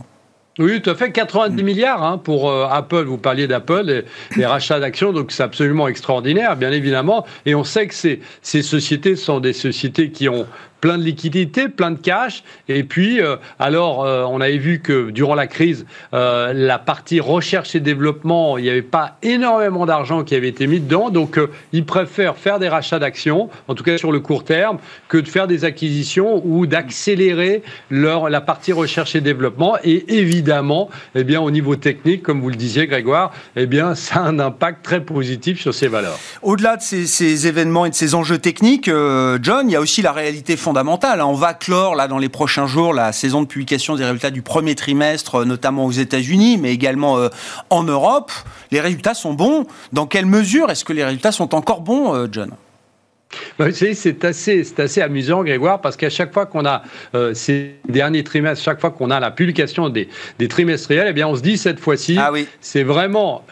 Oui, 0.58 0.80
tout 0.80 0.90
à 0.90 0.94
fait. 0.94 1.12
90 1.12 1.62
milliards 1.62 2.02
hein, 2.02 2.18
pour 2.18 2.50
euh, 2.50 2.66
Apple. 2.70 3.04
Vous 3.04 3.18
parliez 3.18 3.46
d'Apple, 3.46 4.04
les, 4.36 4.46
rachats 4.46 4.80
d'actions, 4.80 5.12
donc 5.12 5.30
c'est 5.30 5.42
absolument 5.42 5.86
extraordinaire, 5.86 6.56
bien 6.56 6.72
évidemment. 6.72 7.26
Et 7.44 7.54
on 7.54 7.64
sait 7.64 7.86
que 7.86 7.94
ces, 7.94 8.20
ces 8.40 8.62
sociétés 8.62 9.16
sont 9.16 9.40
des 9.40 9.52
sociétés 9.52 10.10
qui 10.10 10.28
ont 10.28 10.46
plein 10.86 10.98
de 10.98 11.02
liquidités, 11.02 11.68
plein 11.68 11.90
de 11.90 11.98
cash. 11.98 12.44
Et 12.68 12.84
puis, 12.84 13.20
euh, 13.20 13.34
alors, 13.58 14.04
euh, 14.04 14.22
on 14.22 14.40
avait 14.40 14.56
vu 14.56 14.78
que 14.78 15.10
durant 15.10 15.34
la 15.34 15.48
crise, 15.48 15.84
euh, 16.14 16.52
la 16.54 16.78
partie 16.78 17.18
recherche 17.18 17.74
et 17.74 17.80
développement, 17.80 18.56
il 18.56 18.62
n'y 18.62 18.70
avait 18.70 18.82
pas 18.82 19.16
énormément 19.24 19.84
d'argent 19.84 20.22
qui 20.22 20.36
avait 20.36 20.46
été 20.46 20.68
mis 20.68 20.78
dedans. 20.78 21.10
Donc, 21.10 21.40
ils 21.72 21.84
préfèrent 21.84 22.36
faire 22.36 22.60
des 22.60 22.68
rachats 22.68 23.00
d'actions, 23.00 23.50
en 23.66 23.74
tout 23.74 23.82
cas 23.82 23.98
sur 23.98 24.12
le 24.12 24.20
court 24.20 24.44
terme, 24.44 24.78
que 25.08 25.18
de 25.18 25.26
faire 25.26 25.48
des 25.48 25.64
acquisitions 25.64 26.40
ou 26.44 26.66
d'accélérer 26.66 27.64
leur 27.90 28.30
la 28.30 28.40
partie 28.40 28.72
recherche 28.72 29.16
et 29.16 29.20
développement. 29.20 29.78
Et 29.82 30.18
évidemment, 30.18 30.88
eh 31.16 31.24
bien, 31.24 31.40
au 31.40 31.50
niveau 31.50 31.74
technique, 31.74 32.22
comme 32.22 32.40
vous 32.40 32.50
le 32.50 32.54
disiez, 32.54 32.86
Grégoire, 32.86 33.32
eh 33.56 33.66
bien, 33.66 33.94
ça 33.96 34.20
a 34.20 34.28
un 34.28 34.38
impact 34.38 34.84
très 34.84 35.00
positif 35.00 35.60
sur 35.60 35.74
ces 35.74 35.88
valeurs. 35.88 36.20
Au-delà 36.42 36.76
de 36.76 36.82
ces, 36.82 37.08
ces, 37.08 37.48
événements 37.48 37.86
et 37.86 37.90
de 37.90 37.96
ces 37.96 38.14
enjeux 38.14 38.38
techniques, 38.38 38.88
John, 39.42 39.68
il 39.68 39.72
y 39.72 39.76
a 39.76 39.80
aussi 39.80 40.00
la 40.00 40.12
réalité 40.12 40.56
fondamentale. 40.56 40.75
Hein. 40.76 41.24
On 41.26 41.34
va 41.34 41.54
clore 41.54 41.94
là 41.94 42.08
dans 42.08 42.18
les 42.18 42.28
prochains 42.28 42.66
jours 42.66 42.92
la 42.92 43.12
saison 43.12 43.40
de 43.40 43.46
publication 43.46 43.96
des 43.96 44.04
résultats 44.04 44.30
du 44.30 44.42
premier 44.42 44.74
trimestre, 44.74 45.36
euh, 45.36 45.44
notamment 45.44 45.86
aux 45.86 45.92
États-Unis, 45.92 46.58
mais 46.58 46.72
également 46.72 47.18
euh, 47.18 47.28
en 47.70 47.82
Europe. 47.82 48.32
Les 48.70 48.80
résultats 48.80 49.14
sont 49.14 49.32
bons. 49.32 49.66
Dans 49.92 50.06
quelle 50.06 50.26
mesure 50.26 50.70
est-ce 50.70 50.84
que 50.84 50.92
les 50.92 51.04
résultats 51.04 51.32
sont 51.32 51.54
encore 51.54 51.80
bons, 51.80 52.14
euh, 52.14 52.28
John? 52.30 52.50
Bah, 53.58 53.66
c'est 53.72 54.24
assez, 54.24 54.64
assez 54.78 55.00
amusant, 55.00 55.42
Grégoire, 55.42 55.80
parce 55.80 55.96
qu'à 55.96 56.10
chaque 56.10 56.32
fois 56.32 56.46
qu'on 56.46 56.64
a 56.64 56.82
ces 57.34 57.74
derniers 57.88 58.24
trimestres, 58.24 58.64
chaque 58.64 58.80
fois 58.80 58.90
qu'on 58.90 59.10
a 59.10 59.20
la 59.20 59.30
publication 59.30 59.88
des, 59.88 60.08
des 60.38 60.48
trimestriels, 60.48 61.08
eh 61.08 61.12
bien, 61.12 61.28
on 61.28 61.36
se 61.36 61.42
dit 61.42 61.58
cette 61.58 61.80
fois-ci, 61.80 62.16
ah 62.18 62.30
oui. 62.32 62.46
c'est 62.60 62.82
vraiment 62.82 63.44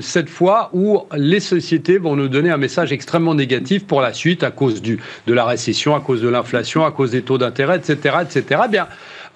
cette 0.00 0.28
fois 0.28 0.70
où 0.72 1.02
les 1.14 1.40
sociétés 1.40 1.98
vont 1.98 2.16
nous 2.16 2.28
donner 2.28 2.50
un 2.50 2.56
message 2.56 2.92
extrêmement 2.92 3.34
négatif 3.34 3.86
pour 3.86 4.00
la 4.00 4.12
suite 4.12 4.42
à 4.42 4.50
cause 4.50 4.82
du, 4.82 4.98
de 5.26 5.34
la 5.34 5.44
récession, 5.44 5.94
à 5.94 6.00
cause 6.00 6.22
de 6.22 6.28
l'inflation, 6.28 6.84
à 6.84 6.90
cause 6.90 7.10
des 7.10 7.22
taux 7.22 7.38
d'intérêt, 7.38 7.76
etc., 7.76 8.16
etc. 8.22 8.62
Eh 8.66 8.68
bien, 8.68 8.86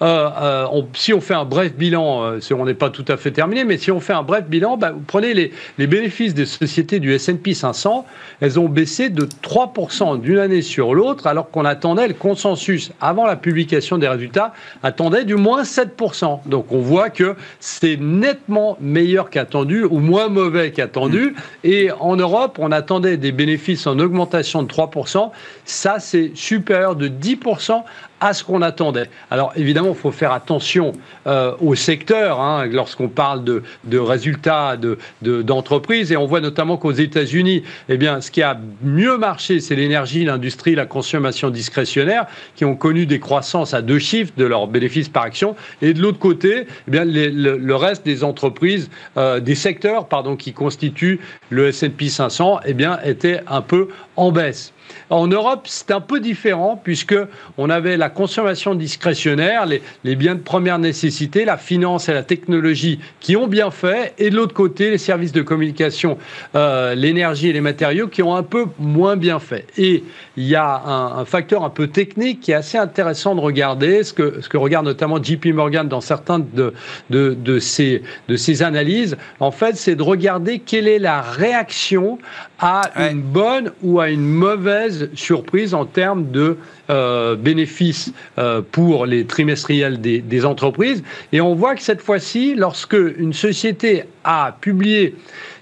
euh, 0.01 0.29
euh, 0.41 0.81
si 0.93 1.13
on 1.13 1.21
fait 1.21 1.35
un 1.35 1.45
bref 1.45 1.73
bilan, 1.75 2.23
euh, 2.23 2.39
on 2.51 2.65
n'est 2.65 2.73
pas 2.73 2.89
tout 2.89 3.05
à 3.07 3.17
fait 3.17 3.31
terminé, 3.31 3.63
mais 3.65 3.77
si 3.77 3.91
on 3.91 3.99
fait 3.99 4.13
un 4.13 4.23
bref 4.23 4.45
bilan, 4.45 4.77
bah, 4.77 4.91
vous 4.91 5.03
prenez 5.05 5.33
les, 5.33 5.51
les, 5.77 5.87
bénéfices 5.87 6.33
des 6.33 6.47
sociétés 6.47 6.99
du 6.99 7.13
S&P 7.13 7.53
500, 7.53 8.05
elles 8.39 8.59
ont 8.59 8.67
baissé 8.67 9.09
de 9.09 9.25
3% 9.25 10.19
d'une 10.19 10.39
année 10.39 10.63
sur 10.63 10.95
l'autre, 10.95 11.27
alors 11.27 11.51
qu'on 11.51 11.65
attendait 11.65 12.07
le 12.07 12.15
consensus 12.15 12.91
avant 12.99 13.27
la 13.27 13.35
publication 13.35 13.99
des 13.99 14.07
résultats 14.07 14.53
attendait 14.81 15.23
du 15.23 15.35
moins 15.35 15.63
7%. 15.63 16.47
Donc 16.47 16.71
on 16.71 16.79
voit 16.79 17.09
que 17.09 17.35
c'est 17.59 17.97
nettement 17.97 18.77
meilleur 18.81 19.29
qu'attendu 19.29 19.83
ou 19.83 19.99
moins 19.99 20.29
mauvais 20.29 20.71
qu'attendu. 20.71 21.35
Et 21.63 21.91
en 21.99 22.15
Europe, 22.15 22.57
on 22.59 22.71
attendait 22.71 23.17
des 23.17 23.31
bénéfices 23.31 23.85
en 23.85 23.99
augmentation 23.99 24.63
de 24.63 24.71
3%. 24.71 25.29
Ça, 25.65 25.99
c'est 25.99 26.31
supérieur 26.33 26.95
de 26.95 27.07
10% 27.07 27.83
à 28.21 28.33
ce 28.33 28.43
qu'on 28.43 28.61
attendait. 28.61 29.09
Alors 29.31 29.51
évidemment, 29.55 29.89
il 29.89 29.95
faut 29.95 30.11
faire 30.11 30.31
attention 30.31 30.93
euh, 31.27 31.53
au 31.59 31.75
secteur 31.75 32.39
hein, 32.39 32.67
lorsqu'on 32.67 33.09
parle 33.09 33.43
de, 33.43 33.97
résultats 33.97 34.77
d'entreprises. 35.21 36.09
De, 36.09 36.13
et 36.13 36.17
on 36.17 36.27
voit 36.27 36.39
notamment 36.39 36.77
qu'aux 36.77 36.91
États-Unis, 36.91 37.63
eh 37.89 37.97
bien, 37.97 38.21
ce 38.21 38.29
qui 38.29 38.43
a 38.43 38.59
mieux 38.83 39.17
marché, 39.17 39.59
c'est 39.59 39.75
l'énergie, 39.75 40.23
l'industrie, 40.23 40.75
la 40.75 40.85
consommation 40.85 41.49
discrétionnaire, 41.49 42.27
qui 42.55 42.63
ont 42.63 42.75
connu 42.75 43.07
des 43.07 43.19
croissances 43.19 43.73
à 43.73 43.81
deux 43.81 43.99
chiffres 43.99 44.33
de 44.37 44.45
leurs 44.45 44.67
bénéfices 44.67 45.09
par 45.09 45.23
action. 45.23 45.55
Et 45.81 45.93
de 45.93 46.01
l'autre 46.01 46.19
côté, 46.19 46.67
eh 46.87 46.91
bien, 46.91 47.03
le, 47.05 47.75
reste 47.75 48.05
des 48.05 48.23
entreprises, 48.23 48.89
euh, 49.17 49.39
des 49.39 49.55
secteurs 49.55 50.07
pardon, 50.07 50.35
qui 50.35 50.53
constituent 50.53 51.19
le 51.49 51.69
S&P 51.69 52.09
500, 52.09 52.59
eh 52.65 52.73
bien, 52.75 52.99
était 53.03 53.41
un 53.47 53.61
peu 53.61 53.87
en 54.15 54.31
baisse. 54.31 54.73
En 55.09 55.27
Europe, 55.27 55.61
c'est 55.65 55.91
un 55.91 56.01
peu 56.01 56.19
différent 56.19 56.79
puisque 56.81 57.15
on 57.57 57.69
avait 57.69 57.97
la 57.97 58.09
consommation 58.09 58.75
discrétionnaire, 58.75 59.65
les, 59.65 60.15
biens 60.15 60.35
de 60.35 60.41
première 60.41 60.79
nécessité, 60.79 61.45
la 61.45 61.57
finance 61.57 62.09
et 62.09 62.13
la 62.13 62.23
technologie 62.23 62.99
qui 63.19 63.35
ont 63.35 63.47
bien 63.47 63.71
fait, 63.71 64.13
et 64.17 64.29
de 64.29 64.35
l'autre 64.35 64.53
côté, 64.53 64.89
les 64.89 64.97
services 64.97 65.31
de 65.31 65.41
communication, 65.41 66.17
euh, 66.55 66.95
l'énergie 66.95 67.49
et 67.49 67.53
les 67.53 67.61
matériaux 67.61 68.07
qui 68.07 68.21
ont 68.23 68.35
un 68.35 68.43
peu 68.43 68.65
moins 68.79 69.15
bien 69.15 69.39
fait. 69.39 69.65
Et 69.77 70.03
il 70.37 70.47
y 70.47 70.55
a 70.55 70.81
un, 70.85 71.25
facteur 71.25 71.63
un 71.63 71.69
peu 71.69 71.87
technique 71.87 72.41
qui 72.41 72.51
est 72.51 72.55
assez 72.55 72.77
intéressant 72.77 73.35
de 73.35 73.41
regarder, 73.41 74.03
ce 74.03 74.13
que, 74.13 74.41
ce 74.41 74.49
que 74.49 74.57
regarde 74.57 74.85
notamment 74.85 75.21
JP 75.21 75.47
Morgan 75.47 75.87
dans 75.87 76.01
certains 76.01 76.39
de, 76.39 76.73
de, 77.09 77.35
de, 77.37 77.59
ses, 77.59 78.03
de 78.27 78.35
ses 78.35 78.63
analyses. 78.63 79.17
En 79.39 79.51
fait, 79.51 79.75
c'est 79.75 79.95
de 79.95 80.03
regarder 80.03 80.59
quelle 80.59 80.87
est 80.87 80.99
la 80.99 81.21
réaction 81.21 82.19
à 82.61 82.91
une 83.09 83.21
bonne 83.21 83.71
ou 83.81 83.99
à 83.99 84.09
une 84.09 84.25
mauvaise 84.25 85.09
surprise 85.15 85.73
en 85.73 85.85
termes 85.85 86.29
de 86.29 86.57
euh, 86.91 87.35
bénéfices 87.35 88.13
euh, 88.37 88.61
pour 88.61 89.07
les 89.07 89.25
trimestriels 89.25 89.99
des, 89.99 90.19
des, 90.19 90.45
entreprises. 90.45 91.03
Et 91.31 91.41
on 91.41 91.55
voit 91.55 91.73
que 91.75 91.81
cette 91.81 92.01
fois-ci, 92.01 92.53
lorsque 92.55 92.97
une 93.17 93.33
société 93.33 94.03
a 94.23 94.55
publié 94.61 95.15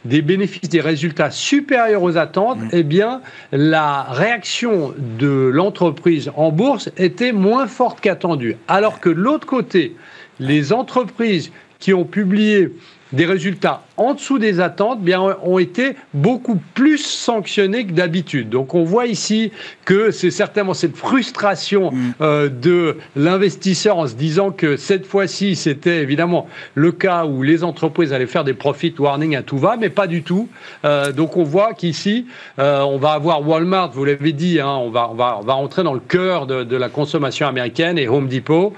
des 0.04 0.22
bénéfices, 0.22 0.70
des 0.70 0.82
résultats 0.82 1.32
supérieurs 1.32 2.04
aux 2.04 2.18
attentes, 2.18 2.60
mm. 2.60 2.70
eh 2.74 2.84
bien, 2.84 3.22
la 3.54 4.04
réaction 4.04 4.94
de 4.98 5.50
l'entreprise 5.54 6.30
en 6.36 6.52
bourse 6.52 6.90
était 6.98 7.32
moins 7.32 7.68
forte 7.68 8.02
qu'attendue. 8.02 8.58
Alors 8.68 9.00
que 9.00 9.10
de 9.10 9.22
l'autre 9.22 9.48
côté, 9.48 9.96
les 10.40 10.74
entreprises 10.74 11.52
qui 11.80 11.94
ont 11.94 12.06
publié 12.06 12.74
des 13.14 13.26
résultats 13.26 13.84
en 14.00 14.14
dessous 14.14 14.40
des 14.40 14.62
attentes 14.62 15.02
bien, 15.02 15.38
ont 15.44 15.60
été 15.60 15.96
beaucoup 16.14 16.60
plus 16.74 16.98
sanctionnés 16.98 17.86
que 17.86 17.92
d'habitude. 17.92 18.50
Donc 18.50 18.74
on 18.74 18.84
voit 18.84 19.08
ici 19.08 19.52
que 19.84 20.12
c'est 20.12 20.32
certainement 20.32 20.74
cette 20.74 20.96
frustration 20.96 21.92
mm. 21.92 22.14
euh, 22.22 22.50
de 22.50 22.98
l'investisseur 23.16 23.98
en 23.98 24.08
se 24.08 24.16
disant 24.16 24.52
que 24.52 24.78
cette 24.78 25.06
fois-ci 25.06 25.56
c'était 25.56 26.02
évidemment 26.02 26.48
le 26.76 26.92
cas 26.94 27.26
où 27.26 27.44
les 27.44 27.64
entreprises 27.64 28.14
allaient 28.14 28.26
faire 28.26 28.46
des 28.46 28.54
profit 28.54 28.94
warning 28.98 29.36
à 29.36 29.44
tout 29.44 29.58
va, 29.58 29.76
mais 29.76 29.90
pas 29.90 30.08
du 30.08 30.24
tout. 30.24 30.48
Euh, 30.86 31.12
donc 31.12 31.36
on 31.36 31.44
voit 31.44 31.74
qu'ici 31.74 32.26
euh, 32.58 32.82
on 32.82 32.98
va 32.98 33.12
avoir 33.12 33.46
Walmart, 33.46 33.92
vous 33.92 34.06
l'avez 34.06 34.32
dit, 34.32 34.62
hein, 34.62 34.70
on, 34.70 34.90
va, 34.90 35.10
on, 35.12 35.16
va, 35.16 35.40
on 35.42 35.44
va 35.44 35.54
rentrer 35.54 35.84
dans 35.84 35.94
le 35.94 36.00
cœur 36.00 36.48
de, 36.48 36.64
de 36.64 36.78
la 36.78 36.88
consommation 36.88 37.48
américaine 37.48 37.98
et 37.98 38.08
Home 38.08 38.30
Depot. 38.30 38.74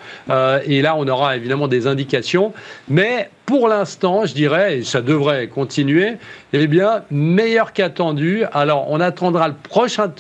et 0.66 0.82
là 0.82 0.96
on 0.98 1.08
aura 1.08 1.36
évidemment 1.38 1.68
des 1.68 1.86
indications. 1.86 2.54
Mais 2.88 3.30
pour 3.52 3.68
l'instant, 3.68 4.26
je 4.26 4.34
dirais, 4.34 4.78
et 4.78 4.84
ça 4.84 5.02
devrait 5.02 5.11
continuer, 5.54 6.18
eh 6.54 6.68
bien, 6.68 7.04
meilleur 7.12 7.74
qu'attendu. 7.74 8.44
Alors, 8.54 8.90
on 8.90 9.00
attendra 9.00 9.48
le 9.48 9.54
prochain 9.54 10.12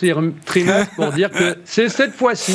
trimestre 0.45 0.95
pour 0.95 1.11
dire 1.11 1.31
que 1.31 1.57
c'est 1.65 1.89
cette 1.89 2.13
fois-ci 2.13 2.53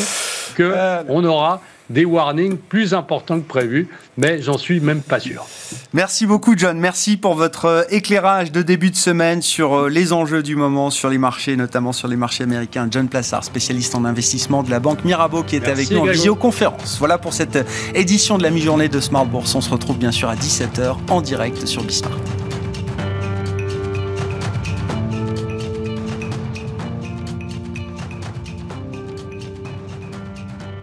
qu'on 0.56 0.64
euh, 0.64 1.24
aura 1.24 1.62
des 1.90 2.04
warnings 2.04 2.56
plus 2.56 2.94
importants 2.94 3.38
que 3.38 3.46
prévu, 3.46 3.88
mais 4.16 4.42
j'en 4.42 4.58
suis 4.58 4.80
même 4.80 5.02
pas 5.02 5.20
sûr. 5.20 5.46
Merci 5.92 6.26
beaucoup 6.26 6.56
John, 6.56 6.78
merci 6.78 7.16
pour 7.16 7.34
votre 7.34 7.64
euh, 7.66 7.82
éclairage 7.90 8.52
de 8.52 8.62
début 8.62 8.90
de 8.90 8.96
semaine 8.96 9.42
sur 9.42 9.74
euh, 9.74 9.88
les 9.88 10.12
enjeux 10.12 10.42
du 10.42 10.56
moment, 10.56 10.90
sur 10.90 11.08
les 11.08 11.18
marchés, 11.18 11.56
notamment 11.56 11.92
sur 11.92 12.08
les 12.08 12.16
marchés 12.16 12.44
américains. 12.44 12.88
John 12.90 13.08
Plassard, 13.08 13.44
spécialiste 13.44 13.94
en 13.94 14.04
investissement 14.04 14.62
de 14.62 14.70
la 14.70 14.80
banque 14.80 15.04
Mirabeau, 15.04 15.42
qui 15.42 15.56
est 15.56 15.68
avec 15.68 15.90
nous 15.90 16.00
en 16.00 16.04
visioconférence. 16.04 16.96
Voilà 16.98 17.18
pour 17.18 17.32
cette 17.32 17.58
édition 17.94 18.38
de 18.38 18.42
la 18.42 18.50
mi-journée 18.50 18.88
de 18.88 19.00
Smart 19.00 19.26
Bourse. 19.26 19.54
On 19.54 19.60
se 19.60 19.70
retrouve 19.70 19.98
bien 19.98 20.12
sûr 20.12 20.28
à 20.28 20.36
17h 20.36 20.96
en 21.08 21.20
direct 21.20 21.66
sur 21.66 21.82
Bismart. 21.84 22.45